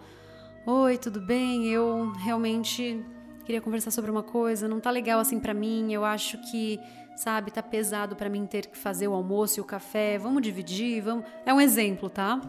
Oi, 0.67 0.97
tudo 0.97 1.19
bem? 1.19 1.67
Eu 1.69 2.11
realmente 2.11 3.03
queria 3.45 3.61
conversar 3.61 3.91
sobre 3.91 4.11
uma 4.11 4.23
coisa, 4.23 4.67
não 4.67 4.79
tá 4.79 4.89
legal 4.91 5.19
assim 5.19 5.39
para 5.39 5.53
mim. 5.53 5.91
Eu 5.91 6.05
acho 6.05 6.37
que, 6.51 6.79
sabe, 7.15 7.51
tá 7.51 7.63
pesado 7.63 8.15
para 8.15 8.29
mim 8.29 8.45
ter 8.45 8.67
que 8.67 8.77
fazer 8.77 9.07
o 9.07 9.13
almoço 9.13 9.59
e 9.59 9.61
o 9.61 9.65
café. 9.65 10.17
Vamos 10.17 10.41
dividir, 10.41 11.01
vamos. 11.01 11.25
É 11.45 11.53
um 11.53 11.61
exemplo, 11.61 12.09
tá? 12.09 12.41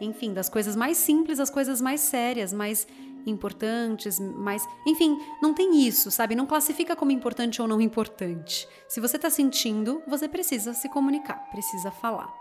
Enfim, 0.00 0.32
das 0.32 0.48
coisas 0.48 0.76
mais 0.76 0.96
simples 0.96 1.40
às 1.40 1.50
coisas 1.50 1.80
mais 1.80 2.00
sérias, 2.00 2.52
mais 2.52 2.86
importantes, 3.26 4.18
mais. 4.20 4.66
Enfim, 4.86 5.18
não 5.42 5.52
tem 5.52 5.86
isso, 5.86 6.10
sabe? 6.10 6.34
Não 6.34 6.46
classifica 6.46 6.94
como 6.94 7.10
importante 7.10 7.60
ou 7.60 7.66
não 7.66 7.80
importante. 7.80 8.68
Se 8.88 9.00
você 9.00 9.18
tá 9.18 9.28
sentindo, 9.28 10.02
você 10.06 10.28
precisa 10.28 10.72
se 10.74 10.88
comunicar, 10.88 11.50
precisa 11.50 11.90
falar. 11.90 12.32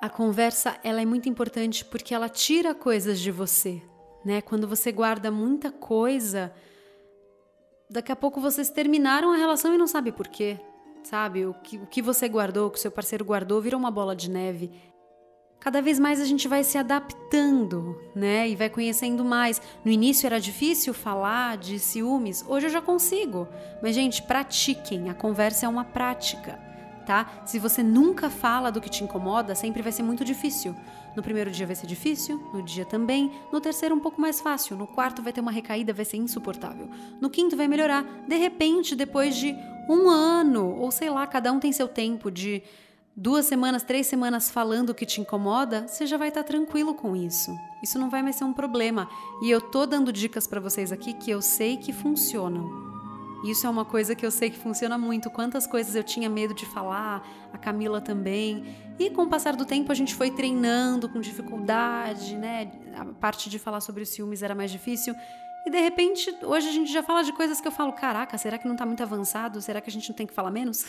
A 0.00 0.08
conversa, 0.08 0.78
ela 0.82 1.00
é 1.00 1.04
muito 1.04 1.28
importante 1.28 1.84
porque 1.84 2.14
ela 2.14 2.28
tira 2.28 2.74
coisas 2.74 3.20
de 3.20 3.30
você, 3.30 3.82
né? 4.24 4.40
Quando 4.40 4.66
você 4.66 4.90
guarda 4.90 5.30
muita 5.30 5.70
coisa, 5.70 6.52
daqui 7.88 8.10
a 8.10 8.16
pouco 8.16 8.40
vocês 8.40 8.70
terminaram 8.70 9.30
a 9.30 9.36
relação 9.36 9.74
e 9.74 9.78
não 9.78 9.86
sabe 9.86 10.10
por 10.10 10.26
quê, 10.26 10.58
sabe? 11.02 11.46
O 11.46 11.54
que, 11.54 11.76
o 11.76 11.86
que 11.86 12.02
você 12.02 12.28
guardou, 12.28 12.68
o 12.68 12.70
que 12.70 12.80
seu 12.80 12.90
parceiro 12.90 13.24
guardou, 13.24 13.60
virou 13.60 13.78
uma 13.78 13.90
bola 13.90 14.14
de 14.14 14.30
neve. 14.30 14.70
Cada 15.60 15.82
vez 15.82 15.98
mais 15.98 16.18
a 16.20 16.24
gente 16.24 16.48
vai 16.48 16.64
se 16.64 16.78
adaptando, 16.78 17.94
né? 18.14 18.48
E 18.48 18.56
vai 18.56 18.70
conhecendo 18.70 19.22
mais. 19.22 19.60
No 19.84 19.90
início 19.90 20.26
era 20.26 20.40
difícil 20.40 20.94
falar 20.94 21.58
de 21.58 21.78
ciúmes, 21.78 22.42
hoje 22.48 22.66
eu 22.66 22.70
já 22.70 22.80
consigo. 22.80 23.46
Mas, 23.82 23.94
gente, 23.94 24.22
pratiquem. 24.22 25.10
A 25.10 25.14
conversa 25.14 25.66
é 25.66 25.68
uma 25.68 25.84
prática, 25.84 26.58
tá? 27.06 27.42
Se 27.44 27.58
você 27.58 27.82
nunca 27.82 28.30
fala 28.30 28.70
do 28.70 28.80
que 28.80 28.88
te 28.88 29.04
incomoda, 29.04 29.54
sempre 29.54 29.82
vai 29.82 29.92
ser 29.92 30.02
muito 30.02 30.24
difícil. 30.24 30.74
No 31.16 31.22
primeiro 31.22 31.50
dia 31.50 31.66
vai 31.66 31.74
ser 31.74 31.86
difícil, 31.86 32.38
no 32.52 32.62
dia 32.62 32.84
também, 32.84 33.32
no 33.52 33.60
terceiro 33.60 33.94
um 33.94 34.00
pouco 34.00 34.20
mais 34.20 34.40
fácil, 34.40 34.76
no 34.76 34.86
quarto 34.86 35.22
vai 35.22 35.32
ter 35.32 35.40
uma 35.40 35.50
recaída, 35.50 35.92
vai 35.92 36.04
ser 36.04 36.16
insuportável. 36.16 36.88
No 37.20 37.28
quinto 37.28 37.56
vai 37.56 37.66
melhorar. 37.66 38.04
De 38.28 38.36
repente, 38.36 38.94
depois 38.94 39.36
de 39.36 39.54
um 39.88 40.08
ano, 40.08 40.76
ou 40.78 40.90
sei 40.90 41.10
lá, 41.10 41.26
cada 41.26 41.52
um 41.52 41.58
tem 41.58 41.72
seu 41.72 41.88
tempo 41.88 42.30
de 42.30 42.62
duas 43.16 43.44
semanas, 43.44 43.82
três 43.82 44.06
semanas 44.06 44.50
falando 44.50 44.90
o 44.90 44.94
que 44.94 45.04
te 45.04 45.20
incomoda, 45.20 45.86
você 45.86 46.06
já 46.06 46.16
vai 46.16 46.28
estar 46.28 46.44
tranquilo 46.44 46.94
com 46.94 47.16
isso. 47.16 47.50
Isso 47.82 47.98
não 47.98 48.08
vai 48.08 48.22
mais 48.22 48.36
ser 48.36 48.44
um 48.44 48.52
problema. 48.52 49.08
E 49.42 49.50
eu 49.50 49.60
tô 49.60 49.86
dando 49.86 50.12
dicas 50.12 50.46
para 50.46 50.60
vocês 50.60 50.92
aqui 50.92 51.12
que 51.12 51.30
eu 51.30 51.42
sei 51.42 51.76
que 51.76 51.92
funcionam. 51.92 52.99
Isso 53.44 53.66
é 53.66 53.70
uma 53.70 53.84
coisa 53.84 54.14
que 54.14 54.24
eu 54.24 54.30
sei 54.30 54.50
que 54.50 54.58
funciona 54.58 54.98
muito. 54.98 55.30
Quantas 55.30 55.66
coisas 55.66 55.94
eu 55.94 56.04
tinha 56.04 56.28
medo 56.28 56.52
de 56.52 56.66
falar, 56.66 57.26
a 57.52 57.58
Camila 57.58 58.00
também. 58.00 58.76
E 58.98 59.10
com 59.10 59.22
o 59.22 59.28
passar 59.28 59.56
do 59.56 59.64
tempo 59.64 59.90
a 59.90 59.94
gente 59.94 60.14
foi 60.14 60.30
treinando 60.30 61.08
com 61.08 61.20
dificuldade, 61.20 62.36
né? 62.36 62.70
A 62.94 63.04
parte 63.06 63.48
de 63.48 63.58
falar 63.58 63.80
sobre 63.80 64.02
os 64.02 64.10
ciúmes 64.10 64.42
era 64.42 64.54
mais 64.54 64.70
difícil. 64.70 65.14
E 65.66 65.70
de 65.70 65.80
repente, 65.80 66.34
hoje 66.42 66.68
a 66.68 66.72
gente 66.72 66.92
já 66.92 67.02
fala 67.02 67.22
de 67.22 67.32
coisas 67.32 67.60
que 67.60 67.68
eu 67.68 67.72
falo: 67.72 67.92
caraca, 67.92 68.36
será 68.36 68.58
que 68.58 68.68
não 68.68 68.76
tá 68.76 68.84
muito 68.84 69.02
avançado? 69.02 69.60
Será 69.60 69.80
que 69.80 69.88
a 69.88 69.92
gente 69.92 70.08
não 70.08 70.16
tem 70.16 70.26
que 70.26 70.34
falar 70.34 70.50
menos? 70.50 70.86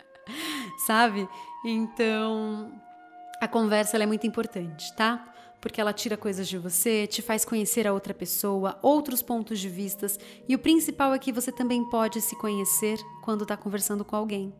Sabe? 0.86 1.28
Então, 1.64 2.72
a 3.40 3.48
conversa 3.48 3.96
é 3.96 4.06
muito 4.06 4.26
importante, 4.26 4.92
tá? 4.94 5.24
Porque 5.60 5.80
ela 5.80 5.92
tira 5.92 6.16
coisas 6.16 6.48
de 6.48 6.56
você, 6.56 7.06
te 7.06 7.20
faz 7.20 7.44
conhecer 7.44 7.86
a 7.86 7.92
outra 7.92 8.14
pessoa, 8.14 8.78
outros 8.82 9.22
pontos 9.22 9.58
de 9.58 9.68
vistas, 9.68 10.18
e 10.48 10.54
o 10.54 10.58
principal 10.58 11.12
é 11.12 11.18
que 11.18 11.32
você 11.32 11.52
também 11.52 11.84
pode 11.90 12.20
se 12.20 12.34
conhecer 12.36 12.98
quando 13.22 13.42
está 13.42 13.56
conversando 13.56 14.04
com 14.04 14.16
alguém. 14.16 14.52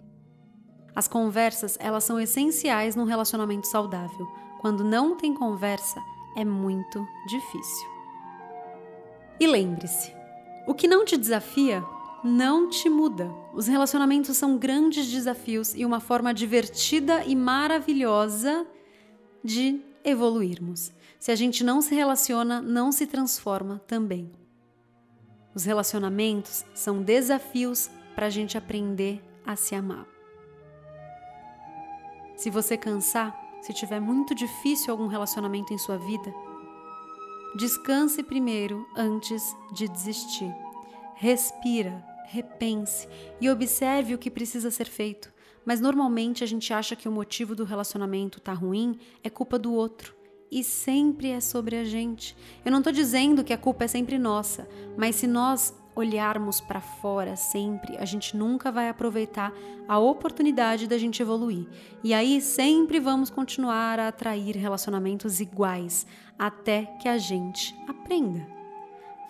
As 0.94 1.08
conversas, 1.08 1.78
elas 1.80 2.04
são 2.04 2.20
essenciais 2.20 2.96
num 2.96 3.04
relacionamento 3.04 3.66
saudável. 3.66 4.26
Quando 4.60 4.84
não 4.84 5.16
tem 5.16 5.32
conversa, 5.32 6.00
é 6.36 6.44
muito 6.44 7.06
difícil. 7.26 7.88
E 9.38 9.46
lembre-se, 9.46 10.12
o 10.66 10.74
que 10.74 10.86
não 10.86 11.04
te 11.04 11.16
desafia 11.16 11.82
não 12.22 12.68
te 12.68 12.88
muda. 12.90 13.32
Os 13.54 13.66
relacionamentos 13.66 14.36
são 14.36 14.58
grandes 14.58 15.10
desafios 15.10 15.74
e 15.74 15.86
uma 15.86 16.00
forma 16.00 16.34
divertida 16.34 17.24
e 17.24 17.34
maravilhosa 17.34 18.66
de 19.42 19.80
evoluirmos. 20.04 20.92
Se 21.18 21.30
a 21.30 21.36
gente 21.36 21.62
não 21.62 21.80
se 21.80 21.94
relaciona, 21.94 22.60
não 22.60 22.90
se 22.90 23.06
transforma 23.06 23.80
também. 23.86 24.30
Os 25.54 25.64
relacionamentos 25.64 26.64
são 26.74 27.02
desafios 27.02 27.90
para 28.14 28.26
a 28.26 28.30
gente 28.30 28.56
aprender 28.56 29.22
a 29.44 29.56
se 29.56 29.74
amar. 29.74 30.06
Se 32.36 32.48
você 32.48 32.76
cansar, 32.76 33.38
se 33.60 33.74
tiver 33.74 34.00
muito 34.00 34.34
difícil 34.34 34.90
algum 34.90 35.06
relacionamento 35.06 35.74
em 35.74 35.78
sua 35.78 35.98
vida, 35.98 36.32
descanse 37.56 38.22
primeiro 38.22 38.86
antes 38.96 39.54
de 39.72 39.88
desistir. 39.88 40.54
Respira, 41.16 42.02
repense 42.28 43.06
e 43.40 43.50
observe 43.50 44.14
o 44.14 44.18
que 44.18 44.30
precisa 44.30 44.70
ser 44.70 44.86
feito 44.86 45.30
mas 45.64 45.80
normalmente 45.80 46.42
a 46.42 46.46
gente 46.46 46.72
acha 46.72 46.96
que 46.96 47.08
o 47.08 47.12
motivo 47.12 47.54
do 47.54 47.64
relacionamento 47.64 48.40
tá 48.40 48.52
ruim 48.52 48.98
é 49.22 49.30
culpa 49.30 49.58
do 49.58 49.72
outro. 49.72 50.14
E 50.50 50.64
sempre 50.64 51.28
é 51.30 51.40
sobre 51.40 51.76
a 51.76 51.84
gente. 51.84 52.36
Eu 52.64 52.72
não 52.72 52.78
estou 52.78 52.92
dizendo 52.92 53.44
que 53.44 53.52
a 53.52 53.58
culpa 53.58 53.84
é 53.84 53.88
sempre 53.88 54.18
nossa, 54.18 54.68
mas 54.96 55.14
se 55.16 55.26
nós 55.26 55.72
olharmos 55.94 56.60
para 56.60 56.80
fora 56.80 57.36
sempre, 57.36 57.96
a 57.98 58.04
gente 58.04 58.36
nunca 58.36 58.72
vai 58.72 58.88
aproveitar 58.88 59.52
a 59.86 59.98
oportunidade 59.98 60.86
da 60.86 60.98
gente 60.98 61.22
evoluir. 61.22 61.68
E 62.02 62.14
aí 62.14 62.40
sempre 62.40 62.98
vamos 62.98 63.30
continuar 63.30 63.98
a 63.98 64.08
atrair 64.08 64.56
relacionamentos 64.56 65.40
iguais 65.40 66.06
até 66.38 66.86
que 67.00 67.08
a 67.08 67.18
gente 67.18 67.74
aprenda. 67.88 68.46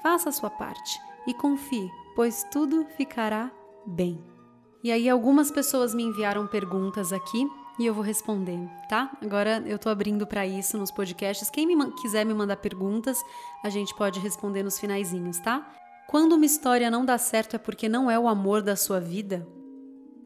Faça 0.03 0.29
a 0.29 0.33
sua 0.33 0.51
parte 0.51 0.99
e 1.27 1.35
confie, 1.35 1.91
pois 2.15 2.45
tudo 2.51 2.87
ficará 2.97 3.51
bem. 3.87 4.40
E 4.83 4.91
aí 4.91 5.09
algumas 5.09 5.51
pessoas 5.51 5.95
me 5.95 6.03
enviaram 6.03 6.47
perguntas 6.47 7.13
aqui 7.13 7.47
e 7.79 7.87
eu 7.87 7.95
vou 7.95 8.03
responder, 8.03 8.59
tá? 8.89 9.11
Agora 9.23 9.63
eu 9.67 9.79
tô 9.79 9.89
abrindo 9.89 10.27
para 10.27 10.47
isso 10.47 10.79
nos 10.79 10.91
podcasts. 10.91 11.51
Quem 11.51 11.67
me 11.67 11.93
quiser 11.93 12.25
me 12.25 12.35
mandar 12.35 12.57
perguntas, 12.57 13.23
a 13.63 13.69
gente 13.69 13.95
pode 13.95 14.19
responder 14.21 14.63
nos 14.63 14.79
finaizinhos, 14.79 15.39
tá? 15.39 15.67
Quando 16.09 16.33
uma 16.33 16.45
história 16.45 16.91
não 16.91 17.05
dá 17.05 17.19
certo 17.19 17.57
é 17.57 17.59
porque 17.59 17.89
não 17.89 18.11
é 18.11 18.19
o 18.19 18.27
amor 18.27 18.63
da 18.63 18.75
sua 18.75 19.01
vida? 19.01 19.47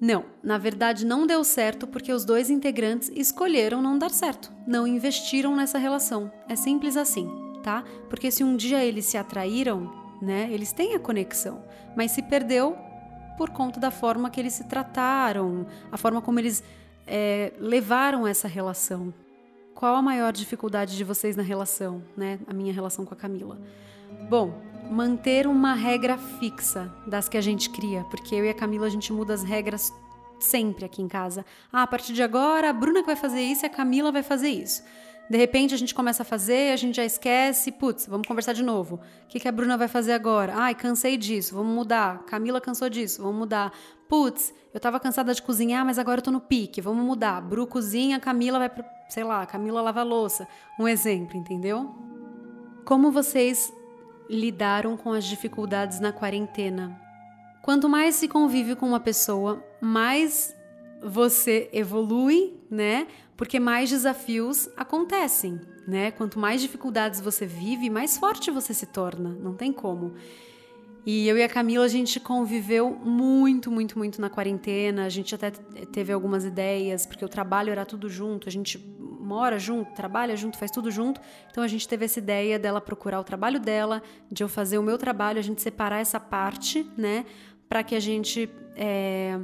Não, 0.01 0.25
na 0.43 0.59
verdade 0.59 1.05
não 1.05 1.27
deu 1.27 1.43
certo 1.45 1.87
porque 1.87 2.13
os 2.13 2.25
dois 2.25 2.51
integrantes 2.51 3.11
escolheram 3.15 3.81
não 3.81 3.99
dar 3.99 4.11
certo, 4.11 4.53
não 4.67 4.87
investiram 4.87 5.55
nessa 5.55 5.79
relação. 5.79 6.31
É 6.49 6.57
simples 6.57 6.97
assim, 6.97 7.29
tá? 7.63 7.85
Porque 8.09 8.31
se 8.31 8.45
um 8.45 8.57
dia 8.57 8.85
eles 8.85 9.07
se 9.07 9.17
atraíram, 9.17 9.93
né, 10.21 10.49
eles 10.51 10.73
têm 10.73 10.95
a 10.95 11.01
conexão, 11.01 11.65
mas 11.97 12.13
se 12.13 12.23
perdeu, 12.23 12.77
por 13.37 13.51
conta 13.51 13.81
da 13.81 13.91
forma 13.91 14.31
que 14.31 14.41
eles 14.41 14.53
se 14.53 14.65
trataram, 14.65 15.67
a 15.91 15.97
forma 15.97 16.21
como 16.21 16.39
eles 16.39 16.63
é, 17.07 17.53
levaram 17.59 18.27
essa 18.27 18.49
relação. 18.49 19.13
Qual 19.75 19.97
a 19.97 20.03
maior 20.03 20.33
dificuldade 20.33 20.97
de 20.97 21.05
vocês 21.05 21.37
na 21.37 21.43
relação, 21.43 22.03
né? 22.17 22.39
A 22.47 22.55
minha 22.55 22.73
relação 22.73 23.05
com 23.05 23.13
a 23.13 23.17
Camila. 23.17 23.59
Bom, 24.29 24.63
manter 24.91 25.47
uma 25.47 25.75
regra 25.75 26.17
fixa 26.17 26.93
das 27.07 27.29
que 27.29 27.37
a 27.37 27.41
gente 27.41 27.71
cria, 27.71 28.05
porque 28.05 28.35
eu 28.35 28.45
e 28.45 28.49
a 28.49 28.55
Camila 28.55 28.87
a 28.87 28.91
gente 28.91 29.13
muda 29.13 29.35
as 29.35 29.43
regras 29.43 29.93
sempre 30.39 30.85
aqui 30.85 31.03
em 31.03 31.09
casa. 31.09 31.45
Ah, 31.73 31.83
a 31.83 31.87
partir 31.87 32.13
de 32.13 32.23
agora 32.23 32.71
a 32.71 32.73
Bruna 32.73 33.01
que 33.01 33.07
vai 33.07 33.17
fazer 33.17 33.41
isso 33.41 33.65
e 33.65 33.67
a 33.67 33.71
Camila 33.71 34.13
vai 34.13 34.23
fazer 34.23 34.49
isso. 34.49 34.83
De 35.29 35.39
repente 35.39 35.75
a 35.75 35.79
gente 35.79 35.95
começa 35.95 36.23
a 36.23 36.27
fazer, 36.27 36.73
a 36.73 36.77
gente 36.77 36.97
já 36.97 37.05
esquece, 37.05 37.73
putz, 37.73 38.07
vamos 38.07 38.27
conversar 38.29 38.53
de 38.53 38.63
novo. 38.63 38.97
O 38.97 39.29
que, 39.29 39.41
que 39.41 39.49
a 39.49 39.53
Bruna 39.53 39.77
vai 39.77 39.89
fazer 39.89 40.13
agora? 40.13 40.53
Ai, 40.55 40.75
cansei 40.75 41.17
disso, 41.17 41.55
vamos 41.55 41.75
mudar. 41.75 42.25
Camila 42.25 42.61
cansou 42.61 42.91
disso, 42.91 43.23
vamos 43.23 43.39
mudar. 43.39 43.73
Putz, 44.09 44.53
eu 44.73 44.79
tava 44.79 45.01
cansada 45.01 45.33
de 45.33 45.41
cozinhar, 45.41 45.85
mas 45.85 45.99
agora 45.99 46.19
eu 46.19 46.23
tô 46.23 46.31
no 46.31 46.41
pique, 46.41 46.81
vamos 46.81 47.05
mudar. 47.05 47.41
Bru 47.41 47.67
cozinha, 47.67 48.21
Camila 48.21 48.59
vai 48.59 48.69
pro, 48.69 48.85
sei 49.09 49.25
lá, 49.25 49.47
Camila 49.47 49.81
lava 49.81 50.03
louça. 50.03 50.47
Um 50.79 50.87
exemplo, 50.87 51.37
entendeu? 51.39 51.95
Como 52.85 53.11
vocês 53.11 53.73
lidaram 54.29 54.95
com 54.97 55.13
as 55.13 55.25
dificuldades 55.25 56.01
na 56.01 56.13
quarentena? 56.13 57.01
Quanto 57.63 57.89
mais 57.89 58.17
se 58.17 58.29
convive 58.29 58.77
com 58.77 58.87
uma 58.87 59.01
pessoa, 59.01 59.65
mais 59.81 60.55
você 61.03 61.69
evolui, 61.73 62.55
né? 62.71 63.07
Porque 63.37 63.59
mais 63.59 63.91
desafios 63.91 64.69
acontecem, 64.77 65.61
né? 65.87 66.11
Quanto 66.11 66.39
mais 66.39 66.61
dificuldades 66.61 67.21
você 67.21 67.47
vive, 67.47 67.91
mais 67.91 68.17
forte 68.17 68.51
você 68.51 68.73
se 68.73 68.87
torna, 68.87 69.31
não 69.31 69.55
tem 69.55 69.73
como. 69.73 70.15
E 71.07 71.29
eu 71.29 71.37
e 71.37 71.43
a 71.43 71.49
Camila, 71.49 71.85
a 71.85 71.89
gente 71.89 72.19
conviveu 72.19 72.91
muito, 72.91 73.71
muito, 73.71 73.99
muito 73.99 74.21
na 74.21 74.31
quarentena. 74.31 75.05
A 75.05 75.09
gente 75.11 75.35
até 75.35 75.51
teve 75.51 76.13
algumas 76.13 76.47
ideias, 76.47 77.05
porque 77.05 77.23
o 77.23 77.29
trabalho 77.29 77.71
era 77.71 77.85
tudo 77.85 78.09
junto. 78.09 78.49
A 78.49 78.53
gente 78.53 78.79
mora 78.79 79.59
junto, 79.59 79.93
trabalha 79.93 80.35
junto, 80.35 80.57
faz 80.57 80.71
tudo 80.71 80.91
junto. 80.91 81.21
Então 81.51 81.63
a 81.63 81.69
gente 81.69 81.87
teve 81.87 82.07
essa 82.07 82.19
ideia 82.19 82.59
dela 82.59 82.81
procurar 82.81 83.21
o 83.21 83.25
trabalho 83.25 83.61
dela, 83.61 84.03
de 84.33 84.43
eu 84.43 84.49
fazer 84.49 84.79
o 84.79 84.83
meu 84.83 84.97
trabalho, 84.97 85.39
a 85.39 85.43
gente 85.43 85.61
separar 85.61 86.01
essa 86.01 86.19
parte, 86.19 86.87
né? 86.97 87.27
Para 87.69 87.83
que 87.83 87.95
a 87.95 88.01
gente. 88.01 88.49
É 88.77 89.39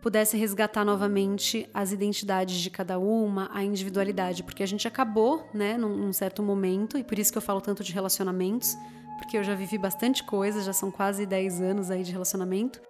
pudesse 0.00 0.36
resgatar 0.36 0.84
novamente 0.84 1.68
as 1.74 1.92
identidades 1.92 2.56
de 2.56 2.70
cada 2.70 2.98
uma, 2.98 3.50
a 3.52 3.62
individualidade, 3.62 4.42
porque 4.42 4.62
a 4.62 4.66
gente 4.66 4.88
acabou, 4.88 5.48
né, 5.52 5.76
num, 5.76 5.94
num 5.96 6.12
certo 6.12 6.42
momento, 6.42 6.96
e 6.96 7.04
por 7.04 7.18
isso 7.18 7.30
que 7.30 7.38
eu 7.38 7.42
falo 7.42 7.60
tanto 7.60 7.84
de 7.84 7.92
relacionamentos, 7.92 8.74
porque 9.18 9.36
eu 9.36 9.44
já 9.44 9.54
vivi 9.54 9.76
bastante 9.76 10.24
coisa, 10.24 10.62
já 10.62 10.72
são 10.72 10.90
quase 10.90 11.26
10 11.26 11.60
anos 11.60 11.90
aí 11.90 12.02
de 12.02 12.10
relacionamento. 12.10 12.80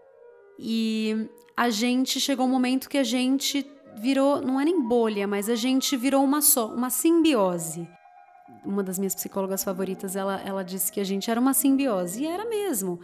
E 0.58 1.28
a 1.56 1.68
gente 1.70 2.20
chegou 2.20 2.46
um 2.46 2.50
momento 2.50 2.88
que 2.88 2.98
a 2.98 3.04
gente 3.04 3.66
virou, 3.96 4.40
não 4.40 4.60
é 4.60 4.64
nem 4.64 4.80
bolha, 4.80 5.26
mas 5.26 5.48
a 5.48 5.56
gente 5.56 5.96
virou 5.96 6.22
uma 6.22 6.40
só, 6.40 6.72
uma 6.72 6.90
simbiose. 6.90 7.88
Uma 8.64 8.82
das 8.82 8.98
minhas 8.98 9.14
psicólogas 9.14 9.64
favoritas, 9.64 10.14
ela, 10.14 10.40
ela 10.42 10.62
disse 10.62 10.92
que 10.92 11.00
a 11.00 11.04
gente 11.04 11.30
era 11.30 11.40
uma 11.40 11.54
simbiose, 11.54 12.22
e 12.22 12.26
era 12.26 12.44
mesmo. 12.48 13.00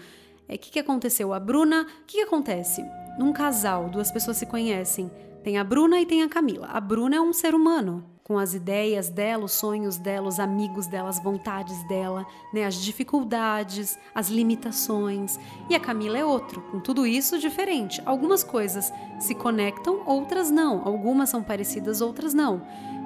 O 0.49 0.53
é, 0.53 0.57
que, 0.57 0.71
que 0.71 0.79
aconteceu? 0.79 1.33
A 1.35 1.41
Bruna, 1.41 1.83
o 1.83 2.07
que, 2.07 2.19
que 2.19 2.23
acontece? 2.23 2.85
Num 3.19 3.33
casal, 3.33 3.89
duas 3.89 4.11
pessoas 4.11 4.37
se 4.37 4.47
conhecem. 4.47 5.11
Tem 5.43 5.59
a 5.59 5.65
Bruna 5.65 6.01
e 6.01 6.07
tem 6.07 6.23
a 6.23 6.29
Camila. 6.29 6.69
A 6.69 6.81
Bruna 6.81 7.17
é 7.17 7.21
um 7.21 7.33
ser 7.33 7.55
humano, 7.55 8.05
com 8.23 8.39
as 8.39 8.55
ideias 8.55 9.09
dela, 9.09 9.45
os 9.45 9.53
sonhos 9.53 9.97
dela, 9.97 10.27
os 10.27 10.41
amigos 10.41 10.89
dela, 10.89 11.09
as 11.09 11.23
vontades 11.23 11.87
dela, 11.87 12.27
né, 12.53 12.65
as 12.65 12.75
dificuldades, 12.75 13.97
as 14.15 14.29
limitações. 14.29 15.39
E 15.71 15.75
a 15.75 15.81
Camila 15.81 16.19
é 16.19 16.25
outro, 16.25 16.61
com 16.71 16.81
tudo 16.81 17.07
isso 17.07 17.39
diferente. 17.39 18.03
Algumas 18.05 18.43
coisas 18.43 18.93
se 19.21 19.35
conectam, 19.35 20.03
outras 20.07 20.51
não. 20.51 20.83
Algumas 20.85 21.29
são 21.29 21.43
parecidas, 21.43 22.01
outras 22.01 22.35
não. 22.35 22.63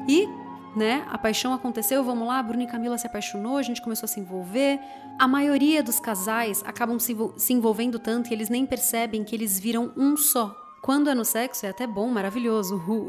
E 0.08 0.26
né? 0.76 1.06
A 1.10 1.18
paixão 1.18 1.52
aconteceu, 1.52 2.02
vamos 2.04 2.26
lá, 2.26 2.42
Bruno 2.42 2.62
e 2.62 2.66
Camila 2.66 2.96
se 2.98 3.06
apaixonou, 3.06 3.56
a 3.56 3.62
gente 3.62 3.82
começou 3.82 4.06
a 4.06 4.08
se 4.08 4.20
envolver. 4.20 4.80
A 5.18 5.26
maioria 5.26 5.82
dos 5.82 6.00
casais 6.00 6.62
acabam 6.64 6.98
se, 6.98 7.14
envolvendo 7.50 7.98
tanto 7.98 8.30
e 8.30 8.32
eles 8.32 8.48
nem 8.48 8.64
percebem 8.64 9.24
que 9.24 9.34
eles 9.34 9.58
viram 9.58 9.92
um 9.96 10.16
só. 10.16 10.56
Quando 10.80 11.10
é 11.10 11.14
no 11.14 11.26
sexo 11.26 11.66
é 11.66 11.68
até 11.68 11.86
bom, 11.86 12.08
maravilhoso, 12.08 12.76
uh. 12.76 13.08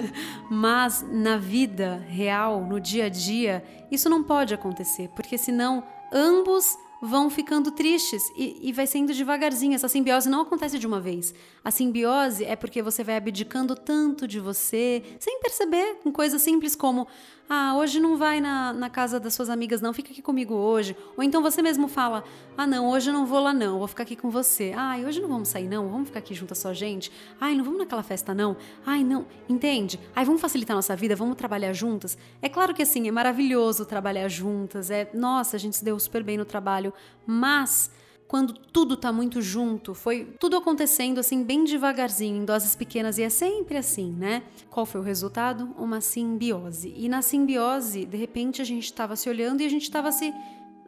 mas 0.50 1.04
na 1.10 1.36
vida 1.36 2.02
real, 2.08 2.64
no 2.64 2.80
dia 2.80 3.06
a 3.06 3.08
dia, 3.10 3.62
isso 3.90 4.08
não 4.08 4.22
pode 4.22 4.54
acontecer, 4.54 5.10
porque 5.14 5.36
senão 5.36 5.84
ambos 6.10 6.78
vão 7.00 7.30
ficando 7.30 7.70
tristes 7.70 8.30
e, 8.36 8.68
e, 8.68 8.72
vai 8.72 8.86
sendo 8.86 9.12
devagarzinho. 9.12 9.74
Essa 9.74 9.88
simbiose 9.88 10.28
não 10.28 10.42
acontece 10.42 10.78
de 10.78 10.86
uma 10.86 11.00
vez. 11.00 11.34
A 11.64 11.70
simbiose 11.70 12.44
é 12.44 12.54
porque 12.54 12.82
você 12.82 13.02
vai 13.02 13.16
abdicando 13.16 13.74
tanto 13.74 14.28
de 14.28 14.38
você, 14.38 15.02
sem 15.18 15.40
perceber, 15.40 15.96
com 16.02 16.12
coisas 16.12 16.42
simples 16.42 16.76
como: 16.76 17.08
ah, 17.52 17.74
hoje 17.74 17.98
não 17.98 18.16
vai 18.16 18.40
na, 18.40 18.72
na 18.72 18.88
casa 18.88 19.18
das 19.18 19.34
suas 19.34 19.50
amigas, 19.50 19.80
não, 19.80 19.92
fica 19.92 20.12
aqui 20.12 20.22
comigo 20.22 20.54
hoje. 20.54 20.96
Ou 21.16 21.24
então 21.24 21.42
você 21.42 21.60
mesmo 21.60 21.88
fala: 21.88 22.22
ah, 22.56 22.64
não, 22.64 22.88
hoje 22.88 23.10
eu 23.10 23.12
não 23.12 23.26
vou 23.26 23.40
lá, 23.40 23.52
não, 23.52 23.80
vou 23.80 23.88
ficar 23.88 24.04
aqui 24.04 24.14
com 24.14 24.30
você. 24.30 24.72
Ai, 24.76 25.04
hoje 25.04 25.20
não 25.20 25.28
vamos 25.28 25.48
sair, 25.48 25.66
não, 25.66 25.88
vamos 25.88 26.06
ficar 26.06 26.20
aqui 26.20 26.32
junto 26.32 26.54
só 26.54 26.72
gente. 26.72 27.10
Ai, 27.40 27.56
não 27.56 27.64
vamos 27.64 27.80
naquela 27.80 28.04
festa, 28.04 28.32
não. 28.32 28.56
Ai, 28.86 29.02
não, 29.02 29.26
entende? 29.48 29.98
Ai, 30.14 30.24
vamos 30.24 30.40
facilitar 30.40 30.76
nossa 30.76 30.94
vida, 30.94 31.16
vamos 31.16 31.34
trabalhar 31.34 31.72
juntas. 31.72 32.16
É 32.40 32.48
claro 32.48 32.72
que 32.72 32.82
assim, 32.82 33.08
é 33.08 33.10
maravilhoso 33.10 33.84
trabalhar 33.84 34.28
juntas, 34.28 34.88
é, 34.88 35.10
nossa, 35.12 35.56
a 35.56 35.58
gente 35.58 35.76
se 35.76 35.84
deu 35.84 35.98
super 35.98 36.22
bem 36.22 36.38
no 36.38 36.44
trabalho, 36.44 36.94
mas 37.26 37.90
quando 38.30 38.54
tudo 38.54 38.96
tá 38.96 39.10
muito 39.10 39.42
junto, 39.42 39.92
foi 39.92 40.24
tudo 40.38 40.56
acontecendo 40.56 41.18
assim 41.18 41.42
bem 41.42 41.64
devagarzinho, 41.64 42.36
em 42.36 42.44
doses 42.44 42.76
pequenas 42.76 43.18
e 43.18 43.24
é 43.24 43.28
sempre 43.28 43.76
assim, 43.76 44.12
né? 44.12 44.44
Qual 44.70 44.86
foi 44.86 45.00
o 45.00 45.04
resultado? 45.04 45.74
Uma 45.76 46.00
simbiose. 46.00 46.94
E 46.96 47.08
na 47.08 47.22
simbiose, 47.22 48.04
de 48.04 48.16
repente 48.16 48.62
a 48.62 48.64
gente 48.64 48.84
estava 48.84 49.16
se 49.16 49.28
olhando 49.28 49.62
e 49.62 49.66
a 49.66 49.68
gente 49.68 49.82
estava 49.82 50.12
se 50.12 50.32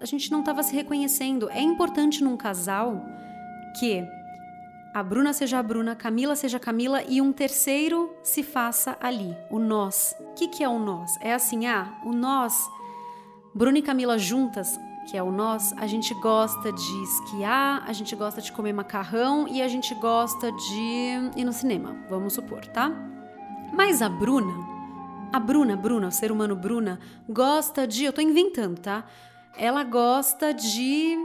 a 0.01 0.07
gente 0.07 0.31
não 0.31 0.39
estava 0.39 0.63
se 0.63 0.73
reconhecendo. 0.73 1.51
É 1.51 1.61
importante 1.61 2.23
num 2.23 2.37
casal 2.37 3.05
que 3.81 4.05
a 4.95 5.03
Bruna 5.03 5.33
seja 5.33 5.59
a 5.59 5.63
Bruna, 5.65 5.97
Camila 5.97 6.37
seja 6.37 6.59
a 6.59 6.61
Camila 6.61 7.03
e 7.09 7.21
um 7.21 7.33
terceiro 7.33 8.15
se 8.23 8.45
faça 8.45 8.97
ali, 9.01 9.37
o 9.51 9.59
nós. 9.59 10.15
O 10.21 10.35
que, 10.35 10.47
que 10.47 10.63
é 10.63 10.69
o 10.69 10.79
nós? 10.79 11.19
É 11.21 11.35
assim, 11.35 11.67
ah, 11.67 11.93
o 12.05 12.13
nós, 12.13 12.71
Bruna 13.53 13.79
e 13.79 13.83
Camila 13.83 14.17
juntas, 14.17 14.79
que 15.07 15.17
é 15.17 15.23
o 15.23 15.33
nós, 15.33 15.75
a 15.77 15.87
gente 15.87 16.15
gosta 16.15 16.73
de 16.73 17.03
esquiar, 17.03 17.83
a 17.87 17.93
gente 17.93 18.15
gosta 18.15 18.41
de 18.41 18.53
comer 18.53 18.73
macarrão 18.73 19.49
e 19.49 19.61
a 19.61 19.69
gente 19.69 19.95
gosta 19.95 20.53
de 20.53 21.33
ir 21.37 21.45
no 21.45 21.53
cinema, 21.53 21.97
vamos 22.09 22.35
supor, 22.35 22.65
tá? 22.67 22.91
Mas 23.73 24.01
a 24.03 24.09
Bruna, 24.09 24.55
a 25.33 25.41
Bruna, 25.41 25.77
Bruna, 25.77 26.09
o 26.09 26.13
ser 26.13 26.31
humano 26.31 26.55
Bruna, 26.55 27.01
gosta 27.29 27.87
de, 27.87 28.05
eu 28.05 28.13
tô 28.13 28.21
inventando, 28.21 28.79
tá? 28.79 29.05
Ela 29.57 29.83
gosta 29.83 30.53
de 30.55 31.17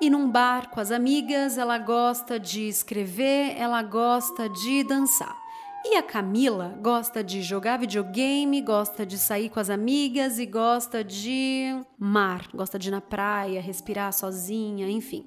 ir 0.00 0.10
num 0.10 0.30
bar 0.30 0.70
com 0.70 0.80
as 0.80 0.90
amigas, 0.90 1.58
ela 1.58 1.78
gosta 1.78 2.38
de 2.38 2.68
escrever, 2.68 3.54
ela 3.56 3.82
gosta 3.82 4.48
de 4.48 4.84
dançar. 4.84 5.39
E 5.82 5.96
a 5.96 6.02
Camila 6.02 6.78
gosta 6.82 7.24
de 7.24 7.40
jogar 7.42 7.78
videogame, 7.78 8.60
gosta 8.60 9.06
de 9.06 9.16
sair 9.16 9.48
com 9.48 9.58
as 9.58 9.70
amigas 9.70 10.38
e 10.38 10.44
gosta 10.44 11.02
de 11.02 11.74
mar, 11.98 12.48
gosta 12.54 12.78
de 12.78 12.88
ir 12.88 12.90
na 12.90 13.00
praia, 13.00 13.62
respirar 13.62 14.12
sozinha, 14.12 14.90
enfim. 14.90 15.26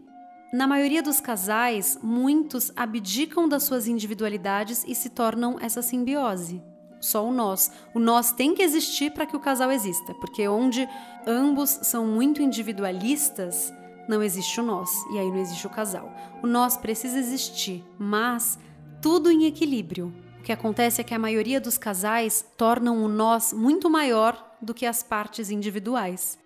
Na 0.54 0.68
maioria 0.68 1.02
dos 1.02 1.20
casais, 1.20 1.98
muitos 2.04 2.72
abdicam 2.76 3.50
das 3.50 3.64
suas 3.64 3.88
individualidades 3.88 4.86
e 4.88 4.94
se 4.94 5.10
tornam 5.10 5.58
essa 5.60 5.82
simbiose. 5.82 6.62
Só 7.02 7.28
o 7.28 7.34
nós. 7.34 7.72
O 7.92 8.00
nós 8.00 8.32
tem 8.32 8.54
que 8.54 8.62
existir 8.62 9.12
para 9.12 9.26
que 9.26 9.36
o 9.36 9.40
casal 9.40 9.72
exista, 9.72 10.14
porque 10.14 10.48
onde 10.48 10.88
ambos 11.26 11.80
são 11.82 12.06
muito 12.06 12.44
individualistas, 12.44 13.74
não 14.08 14.22
existe 14.22 14.62
o 14.62 14.64
nós 14.64 14.90
e 15.12 15.18
aí 15.18 15.30
não 15.30 15.40
existe 15.40 15.66
o 15.66 15.72
casal. 15.72 16.14
O 16.44 16.48
nós 16.48 16.78
precisa 16.78 17.18
existir, 17.18 17.84
mas 17.98 18.60
tudo 19.02 19.32
em 19.32 19.46
equilíbrio. 19.46 20.14
O 20.44 20.46
que 20.46 20.52
acontece 20.52 21.00
é 21.00 21.06
que 21.06 21.14
a 21.14 21.20
maioria 21.20 21.62
dos 21.62 21.78
casais 21.78 22.46
tornam 22.58 23.02
o 23.02 23.08
nós 23.08 23.54
muito 23.54 23.90
maior 23.90 24.58
do 24.62 24.74
que 24.74 24.86
as 24.86 25.02
partes 25.02 25.50
individuais. 25.50 26.38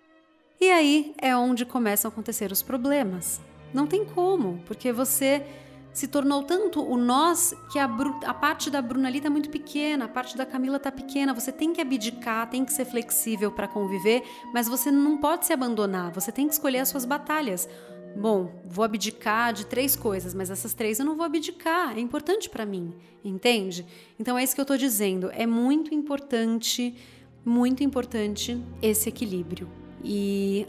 E 0.60 0.70
aí 0.70 1.12
é 1.20 1.36
onde 1.36 1.66
começam 1.66 2.08
a 2.08 2.12
acontecer 2.12 2.52
os 2.52 2.62
problemas. 2.62 3.40
Não 3.74 3.88
tem 3.88 4.04
como, 4.04 4.62
porque 4.66 4.92
você 4.92 5.44
se 5.92 6.06
tornou 6.06 6.44
tanto 6.44 6.80
o 6.80 6.96
nós 6.96 7.52
que 7.72 7.78
a, 7.80 7.90
a 8.24 8.32
parte 8.32 8.70
da 8.70 8.80
Bruna 8.80 9.08
ali 9.08 9.18
está 9.18 9.28
muito 9.28 9.50
pequena, 9.50 10.04
a 10.04 10.08
parte 10.08 10.36
da 10.36 10.46
Camila 10.46 10.76
está 10.76 10.92
pequena. 10.92 11.34
Você 11.34 11.50
tem 11.50 11.72
que 11.72 11.80
abdicar, 11.80 12.48
tem 12.48 12.64
que 12.64 12.72
ser 12.72 12.84
flexível 12.84 13.50
para 13.50 13.66
conviver, 13.66 14.22
mas 14.54 14.68
você 14.68 14.92
não 14.92 15.18
pode 15.18 15.44
se 15.44 15.52
abandonar. 15.52 16.12
Você 16.12 16.30
tem 16.30 16.46
que 16.46 16.52
escolher 16.52 16.78
as 16.78 16.88
suas 16.88 17.04
batalhas. 17.04 17.68
Bom, 18.16 18.50
vou 18.64 18.84
abdicar 18.84 19.52
de 19.52 19.66
três 19.66 19.94
coisas, 19.94 20.34
mas 20.34 20.50
essas 20.50 20.74
três 20.74 20.98
eu 20.98 21.04
não 21.04 21.16
vou 21.16 21.24
abdicar, 21.24 21.96
é 21.96 22.00
importante 22.00 22.50
para 22.50 22.66
mim, 22.66 22.92
entende? 23.24 23.86
Então 24.18 24.36
é 24.36 24.42
isso 24.42 24.54
que 24.54 24.60
eu 24.60 24.64
estou 24.64 24.76
dizendo, 24.76 25.30
é 25.32 25.46
muito 25.46 25.94
importante, 25.94 26.96
muito 27.44 27.84
importante 27.84 28.60
esse 28.82 29.08
equilíbrio. 29.08 29.68
E 30.02 30.66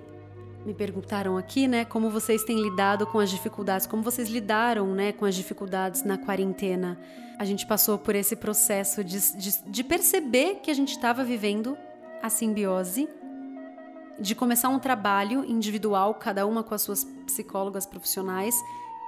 me 0.65 0.73
perguntaram 0.73 1.37
aqui, 1.37 1.67
né, 1.67 1.85
como 1.85 2.09
vocês 2.09 2.43
têm 2.43 2.61
lidado 2.61 3.07
com 3.07 3.19
as 3.19 3.29
dificuldades, 3.29 3.87
como 3.87 4.03
vocês 4.03 4.29
lidaram, 4.29 4.93
né, 4.93 5.11
com 5.11 5.25
as 5.25 5.33
dificuldades 5.33 6.03
na 6.03 6.17
quarentena. 6.17 6.99
A 7.37 7.45
gente 7.45 7.65
passou 7.65 7.97
por 7.97 8.13
esse 8.13 8.35
processo 8.35 9.03
de, 9.03 9.19
de, 9.37 9.63
de 9.65 9.83
perceber 9.83 10.55
que 10.55 10.69
a 10.69 10.73
gente 10.73 10.91
estava 10.91 11.23
vivendo 11.23 11.77
a 12.21 12.29
simbiose 12.29 13.07
de 14.19 14.35
começar 14.35 14.69
um 14.69 14.79
trabalho 14.79 15.45
individual, 15.45 16.15
cada 16.15 16.45
uma 16.45 16.63
com 16.63 16.73
as 16.73 16.81
suas 16.81 17.03
psicólogas 17.03 17.85
profissionais, 17.85 18.55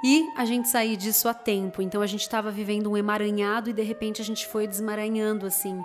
e 0.04 0.28
a 0.36 0.45
gente 0.45 0.67
sair 0.67 0.97
disso 0.97 1.28
a 1.28 1.34
tempo. 1.34 1.82
Então 1.82 2.02
a 2.02 2.08
gente 2.08 2.21
estava 2.21 2.50
vivendo 2.50 2.89
um 2.89 2.97
emaranhado 2.97 3.69
e 3.69 3.74
de 3.74 3.84
repente 3.84 4.21
a 4.21 4.26
gente 4.26 4.47
foi 4.47 4.67
desmaranhando 4.67 5.45
assim, 5.45 5.82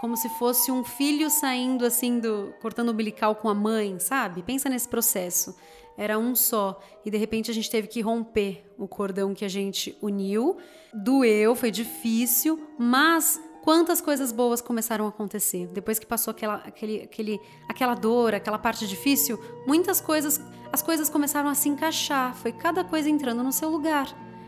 como 0.00 0.16
se 0.16 0.28
fosse 0.28 0.70
um 0.70 0.84
filho 0.84 1.28
saindo 1.30 1.84
assim 1.84 2.20
do 2.20 2.54
cortando 2.60 2.88
o 2.88 2.92
umbilical 2.92 3.34
com 3.34 3.48
a 3.48 3.54
mãe, 3.54 3.98
sabe? 3.98 4.42
Pensa 4.42 4.68
nesse 4.68 4.88
processo. 4.88 5.56
Era 5.98 6.18
um 6.18 6.34
só 6.34 6.80
e 7.04 7.10
de 7.10 7.16
repente 7.16 7.50
a 7.50 7.54
gente 7.54 7.70
teve 7.70 7.88
que 7.88 8.00
romper 8.00 8.64
o 8.78 8.86
cordão 8.86 9.34
que 9.34 9.44
a 9.44 9.48
gente 9.48 9.96
uniu. 10.00 10.58
Doeu, 10.92 11.54
foi 11.54 11.70
difícil, 11.70 12.68
mas 12.78 13.40
quantas 13.66 14.00
coisas 14.00 14.30
boas 14.30 14.60
começaram 14.60 15.06
a 15.06 15.08
acontecer. 15.08 15.66
Depois 15.72 15.98
que 15.98 16.06
passou 16.06 16.30
aquela, 16.30 16.62
aquele, 16.64 17.02
aquele, 17.02 17.40
aquela 17.68 17.94
dor, 17.96 18.32
aquela 18.32 18.60
parte 18.60 18.86
difícil, 18.86 19.40
muitas 19.66 20.00
coisas, 20.00 20.40
as 20.72 20.82
coisas 20.82 21.08
começaram 21.08 21.48
a 21.48 21.54
se 21.56 21.68
encaixar. 21.68 22.32
Foi 22.36 22.52
cada 22.52 22.84
coisa 22.84 23.10
entrando 23.10 23.42
no 23.42 23.50
seu 23.50 23.68
lugar. 23.68 24.06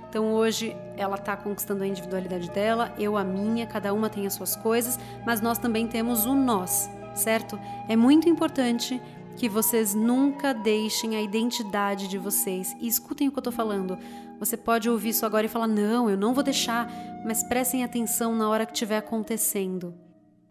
Então 0.09 0.33
hoje 0.33 0.73
ela 0.97 1.17
está 1.17 1.37
conquistando 1.37 1.83
a 1.83 1.87
individualidade 1.89 2.49
dela, 2.53 2.95
eu 2.97 3.17
a 3.17 3.25
minha, 3.25 3.67
cada 3.67 3.93
uma 3.93 4.09
tem 4.09 4.25
as 4.25 4.35
suas 4.35 4.55
coisas, 4.55 4.97
mas 5.27 5.41
nós 5.41 5.59
também 5.59 5.89
temos 5.89 6.25
o 6.25 6.33
nós, 6.37 6.89
certo? 7.13 7.59
É 7.89 7.97
muito 7.97 8.29
importante 8.29 9.03
que 9.39 9.49
vocês 9.49 9.95
nunca 9.95 10.53
deixem 10.53 11.17
a 11.17 11.23
identidade 11.23 12.09
de 12.09 12.19
vocês. 12.19 12.77
E 12.81 12.89
escutem 12.89 13.29
o 13.29 13.31
que 13.31 13.39
eu 13.39 13.41
estou 13.41 13.53
falando. 13.53 13.97
Você 14.41 14.57
pode 14.57 14.91
ouvir 14.91 15.11
isso 15.11 15.25
agora 15.25 15.47
e 15.47 15.49
falar: 15.49 15.69
não, 15.69 16.11
eu 16.11 16.17
não 16.17 16.35
vou 16.35 16.43
deixar, 16.43 16.91
mas 17.25 17.43
prestem 17.45 17.85
atenção 17.85 18.35
na 18.35 18.49
hora 18.49 18.67
que 18.67 18.73
estiver 18.73 18.99
acontecendo. 18.99 19.95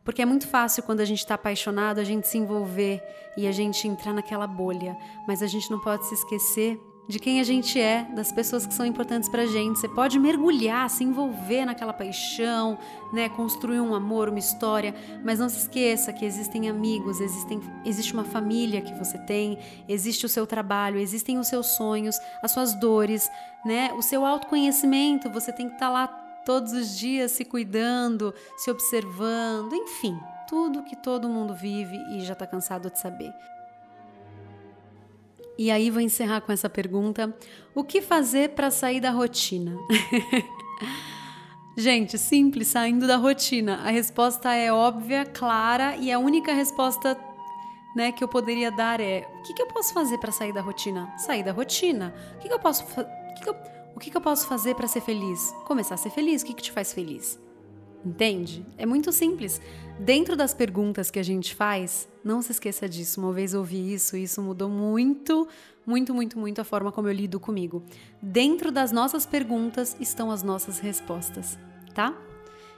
Porque 0.04 0.22
é 0.22 0.26
muito 0.26 0.48
fácil 0.48 0.84
quando 0.84 1.02
a 1.02 1.06
gente 1.06 1.20
está 1.20 1.36
apaixonado 1.36 2.00
a 2.00 2.04
gente 2.04 2.30
se 2.30 2.38
envolver 2.38 3.04
e 3.36 3.46
a 3.46 3.52
gente 3.52 3.88
entrar 3.88 4.14
naquela 4.14 4.48
bolha, 4.48 4.98
mas 5.28 5.44
a 5.44 5.48
gente 5.48 5.70
não 5.70 5.80
pode 5.82 6.06
se 6.06 6.14
esquecer 6.14 6.80
de 7.08 7.20
quem 7.20 7.40
a 7.40 7.44
gente 7.44 7.80
é, 7.80 8.04
das 8.14 8.32
pessoas 8.32 8.66
que 8.66 8.74
são 8.74 8.86
importantes 8.86 9.30
pra 9.30 9.46
gente. 9.46 9.80
Você 9.80 9.88
pode 9.88 10.20
mergulhar, 10.20 10.90
se 10.90 11.04
envolver 11.04 11.66
naquela 11.66 11.94
paixão, 11.94 12.78
né, 13.14 13.30
construir 13.30 13.80
um 13.80 13.96
amor, 13.96 14.30
uma 14.30 14.40
história, 14.40 14.94
mas 15.24 15.40
não 15.40 15.48
se 15.48 15.60
esqueça 15.60 16.12
que 16.12 16.26
existem 16.26 16.70
amigos, 16.70 17.22
existem, 17.22 17.62
existe 17.86 18.14
uma 18.14 18.26
família 18.26 18.82
que 18.82 18.94
você 18.94 19.18
tem, 19.18 19.58
existe 19.88 20.26
o 20.26 20.30
seu 20.30 20.46
trabalho, 20.46 21.00
existem 21.00 21.40
os 21.40 21.48
seus 21.48 21.68
sonhos, 21.68 22.20
as 22.42 22.52
suas 22.52 22.74
dores, 22.74 23.30
né, 23.66 23.94
o 23.94 24.02
seu 24.02 24.26
autoconhecimento, 24.26 25.30
você 25.30 25.54
tem 25.54 25.68
que 25.68 25.76
estar 25.76 25.88
tá 25.88 25.92
lá 25.92 26.08
todos 26.46 26.74
os 26.74 26.98
dias 26.98 27.32
se 27.32 27.46
cuidando, 27.46 28.34
se 28.58 28.70
observando, 28.70 29.74
enfim, 29.74 30.18
tudo 30.48 30.84
que 30.84 30.96
todo 30.96 31.28
mundo 31.28 31.54
vive 31.54 31.98
e 32.12 32.22
já 32.22 32.34
está 32.34 32.48
cansado 32.48 32.90
de 32.90 33.00
saber. 33.00 33.34
E 35.58 35.72
aí 35.72 35.90
vou 35.90 36.02
encerrar 36.02 36.42
com 36.42 36.52
essa 36.52 36.70
pergunta: 36.70 37.36
o 37.74 37.84
que 37.84 38.02
fazer 38.02 38.50
para 38.50 38.70
sair 38.70 39.00
da 39.00 39.12
rotina? 39.12 39.78
Gente, 41.76 42.18
simples, 42.18 42.70
saindo 42.70 43.06
da 43.06 43.18
rotina. 43.18 43.78
A 43.84 43.92
resposta 43.92 44.54
é 44.54 44.72
óbvia, 44.72 45.26
clara 45.26 45.96
e 45.96 46.12
a 46.12 46.18
única 46.18 46.52
resposta 46.52 47.16
né, 47.96 48.12
que 48.12 48.24
eu 48.24 48.28
poderia 48.28 48.72
dar 48.72 49.00
é: 49.00 49.28
o 49.40 49.44
que, 49.44 49.54
que 49.54 49.62
eu 49.62 49.68
posso 49.68 49.94
fazer 49.94 50.18
para 50.18 50.32
sair 50.32 50.54
da 50.54 50.62
rotina? 50.62 51.12
Sair 51.18 51.44
da 51.44 51.52
rotina. 51.52 52.14
O 52.36 52.40
que, 52.40 52.48
que 52.48 52.54
eu 52.54 52.60
posso 52.60 52.84
o 52.84 53.34
que, 53.36 53.44
que 53.44 53.50
eu, 53.50 53.56
o 53.96 54.00
que, 54.00 54.12
que 54.12 54.18
eu 54.18 54.22
posso 54.22 54.48
fazer 54.48 54.76
para 54.76 54.88
ser 54.88 55.02
feliz? 55.02 55.52
Começar 55.66 55.96
a 55.96 55.98
ser 55.98 56.10
feliz. 56.10 56.42
O 56.42 56.46
que, 56.46 56.54
que 56.54 56.64
te 56.64 56.72
faz 56.72 56.94
feliz? 56.94 57.40
Entende? 58.08 58.66
É 58.78 58.86
muito 58.86 59.12
simples. 59.12 59.60
Dentro 60.00 60.38
das 60.38 60.54
perguntas 60.54 61.12
que 61.12 61.20
a 61.20 61.24
gente 61.24 61.54
faz, 61.54 62.08
não 62.24 62.42
se 62.42 62.54
esqueça 62.54 62.88
disso. 62.88 63.20
Uma 63.20 63.34
vez 63.34 63.54
ouvi 63.54 63.94
isso 63.94 64.16
e 64.16 64.24
isso 64.24 64.42
mudou 64.42 64.70
muito, 64.70 65.46
muito, 65.86 66.14
muito, 66.14 66.40
muito 66.40 66.62
a 66.62 66.64
forma 66.64 66.90
como 66.90 67.10
eu 67.10 67.12
lido 67.12 67.38
comigo. 67.38 67.84
Dentro 68.22 68.72
das 68.72 68.94
nossas 68.94 69.26
perguntas 69.26 69.98
estão 70.00 70.32
as 70.32 70.42
nossas 70.42 70.80
respostas, 70.80 71.60
tá? 71.94 72.16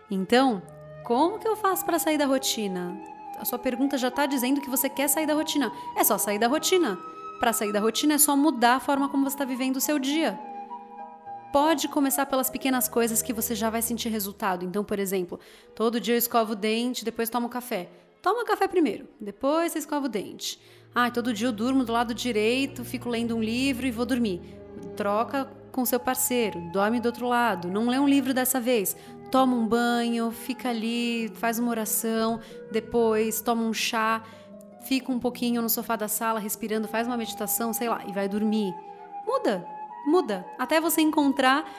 Então, 0.10 0.64
como 1.04 1.38
que 1.38 1.48
eu 1.48 1.56
faço 1.56 1.86
para 1.86 2.00
sair 2.00 2.18
da 2.18 2.26
rotina? 2.26 3.00
A 3.38 3.46
sua 3.46 3.60
pergunta 3.60 4.00
já 4.00 4.08
está 4.08 4.26
dizendo 4.26 4.62
que 4.62 4.70
você 4.70 4.90
quer 4.90 5.08
sair 5.10 5.28
da 5.28 5.36
rotina. 5.36 5.72
É 5.96 6.04
só 6.04 6.18
sair 6.18 6.40
da 6.40 6.48
rotina. 6.48 6.98
Para 7.40 7.54
sair 7.54 7.72
da 7.72 7.80
rotina 7.80 8.16
é 8.16 8.18
só 8.18 8.36
mudar 8.36 8.78
a 8.78 8.80
forma 8.80 9.08
como 9.10 9.30
você 9.30 9.36
está 9.36 9.46
vivendo 9.46 9.76
o 9.76 9.82
seu 9.82 10.00
dia 10.00 10.49
pode 11.52 11.88
começar 11.88 12.26
pelas 12.26 12.50
pequenas 12.50 12.88
coisas 12.88 13.22
que 13.22 13.34
você 13.34 13.56
já 13.56 13.70
vai 13.70 13.82
sentir 13.82 14.10
resultado. 14.10 14.66
Então, 14.66 14.84
por 14.84 15.00
exemplo, 15.00 15.40
todo 15.76 16.00
dia 16.00 16.14
eu 16.14 16.18
escovo 16.18 16.54
o 16.54 16.56
dente, 16.56 17.06
depois 17.06 17.30
tomo 17.30 17.50
café. 17.50 17.90
Toma 18.22 18.46
café 18.46 18.68
primeiro, 18.68 19.08
depois 19.20 19.72
você 19.72 19.80
escova 19.80 20.06
o 20.06 20.10
dente. 20.10 20.60
Ah, 20.94 21.10
todo 21.10 21.34
dia 21.34 21.48
eu 21.48 21.52
durmo 21.52 21.84
do 21.84 21.94
lado 21.94 22.14
direito, 22.14 22.84
fico 22.84 23.10
lendo 23.10 23.36
um 23.36 23.42
livro 23.42 23.86
e 23.88 23.92
vou 23.92 24.06
dormir. 24.06 24.42
Troca 24.96 25.46
com 25.72 25.86
seu 25.86 26.00
parceiro, 26.00 26.60
dorme 26.72 27.00
do 27.00 27.06
outro 27.06 27.28
lado, 27.28 27.70
não 27.70 27.88
lê 27.88 28.00
um 28.00 28.08
livro 28.08 28.34
dessa 28.34 28.60
vez. 28.60 28.96
Toma 29.32 29.56
um 29.56 29.68
banho, 29.68 30.32
fica 30.32 30.70
ali, 30.70 31.32
faz 31.36 31.60
uma 31.60 31.70
oração, 31.70 32.40
depois 32.72 33.42
toma 33.42 33.62
um 33.62 33.74
chá, 33.74 34.24
fica 34.82 35.12
um 35.12 35.20
pouquinho 35.20 35.62
no 35.62 35.70
sofá 35.70 35.96
da 35.96 36.08
sala 36.08 36.40
respirando, 36.40 36.88
faz 36.88 37.08
uma 37.08 37.16
meditação, 37.16 37.72
sei 37.72 37.88
lá, 37.88 38.04
e 38.08 38.12
vai 38.12 38.28
dormir. 38.28 38.74
Muda, 39.26 39.66
muda 40.06 40.46
até 40.58 40.80
você 40.80 41.02
encontrar 41.02 41.70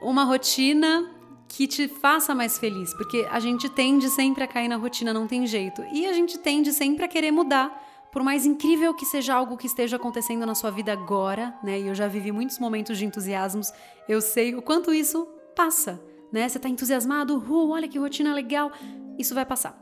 uma 0.00 0.24
rotina 0.24 1.10
que 1.48 1.66
te 1.66 1.88
faça 1.88 2.34
mais 2.34 2.58
feliz, 2.58 2.92
porque 2.94 3.26
a 3.30 3.38
gente 3.40 3.68
tende 3.68 4.08
sempre 4.10 4.44
a 4.44 4.46
cair 4.46 4.68
na 4.68 4.76
rotina, 4.76 5.12
não 5.12 5.26
tem 5.26 5.46
jeito. 5.46 5.82
E 5.92 6.06
a 6.06 6.12
gente 6.12 6.38
tende 6.38 6.72
sempre 6.72 7.04
a 7.04 7.08
querer 7.08 7.30
mudar. 7.30 7.84
Por 8.12 8.22
mais 8.22 8.46
incrível 8.46 8.94
que 8.94 9.04
seja 9.04 9.34
algo 9.34 9.56
que 9.56 9.66
esteja 9.66 9.96
acontecendo 9.96 10.46
na 10.46 10.54
sua 10.54 10.70
vida 10.70 10.92
agora, 10.92 11.54
né? 11.62 11.78
E 11.78 11.86
eu 11.86 11.94
já 11.94 12.08
vivi 12.08 12.32
muitos 12.32 12.58
momentos 12.58 12.98
de 12.98 13.04
entusiasmos, 13.04 13.72
eu 14.08 14.20
sei 14.20 14.54
o 14.54 14.62
quanto 14.62 14.92
isso 14.92 15.26
passa, 15.54 16.02
né? 16.32 16.48
Você 16.48 16.58
tá 16.58 16.68
entusiasmado, 16.68 17.38
uh, 17.38 17.70
olha 17.70 17.88
que 17.88 17.98
rotina 17.98 18.34
legal, 18.34 18.72
isso 19.18 19.34
vai 19.34 19.44
passar. 19.44 19.78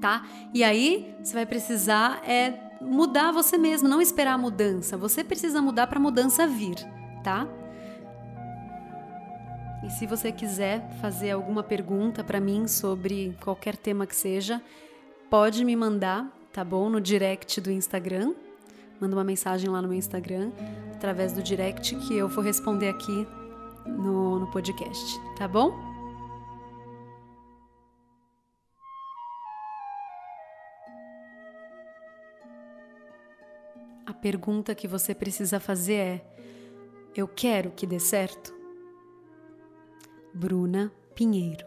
Tá? 0.00 0.26
E 0.52 0.62
aí, 0.62 1.14
você 1.22 1.32
vai 1.32 1.46
precisar 1.46 2.20
é 2.28 2.65
mudar 2.80 3.32
você 3.32 3.56
mesmo, 3.56 3.88
não 3.88 4.00
esperar 4.00 4.34
a 4.34 4.38
mudança. 4.38 4.96
Você 4.96 5.24
precisa 5.24 5.60
mudar 5.62 5.86
para 5.86 5.98
a 5.98 6.02
mudança 6.02 6.46
vir, 6.46 6.76
tá? 7.22 7.46
E 9.84 9.90
se 9.90 10.06
você 10.06 10.32
quiser 10.32 10.88
fazer 11.00 11.30
alguma 11.30 11.62
pergunta 11.62 12.24
para 12.24 12.40
mim 12.40 12.66
sobre 12.66 13.36
qualquer 13.40 13.76
tema 13.76 14.06
que 14.06 14.16
seja, 14.16 14.60
pode 15.30 15.64
me 15.64 15.76
mandar, 15.76 16.26
tá 16.52 16.64
bom? 16.64 16.88
No 16.88 17.00
direct 17.00 17.60
do 17.60 17.70
Instagram. 17.70 18.34
Manda 19.00 19.14
uma 19.14 19.24
mensagem 19.24 19.68
lá 19.68 19.82
no 19.82 19.88
meu 19.88 19.98
Instagram, 19.98 20.50
através 20.94 21.32
do 21.32 21.42
direct, 21.42 21.94
que 21.96 22.16
eu 22.16 22.28
vou 22.28 22.42
responder 22.42 22.88
aqui 22.88 23.26
no, 23.86 24.40
no 24.40 24.46
podcast, 24.50 25.20
tá 25.36 25.46
bom? 25.46 25.95
Pergunta 34.26 34.74
que 34.74 34.88
você 34.88 35.14
precisa 35.14 35.60
fazer 35.60 35.94
é: 35.94 36.24
Eu 37.14 37.28
quero 37.28 37.70
que 37.70 37.86
dê 37.86 38.00
certo? 38.00 38.52
Bruna 40.34 40.92
Pinheiro 41.14 41.65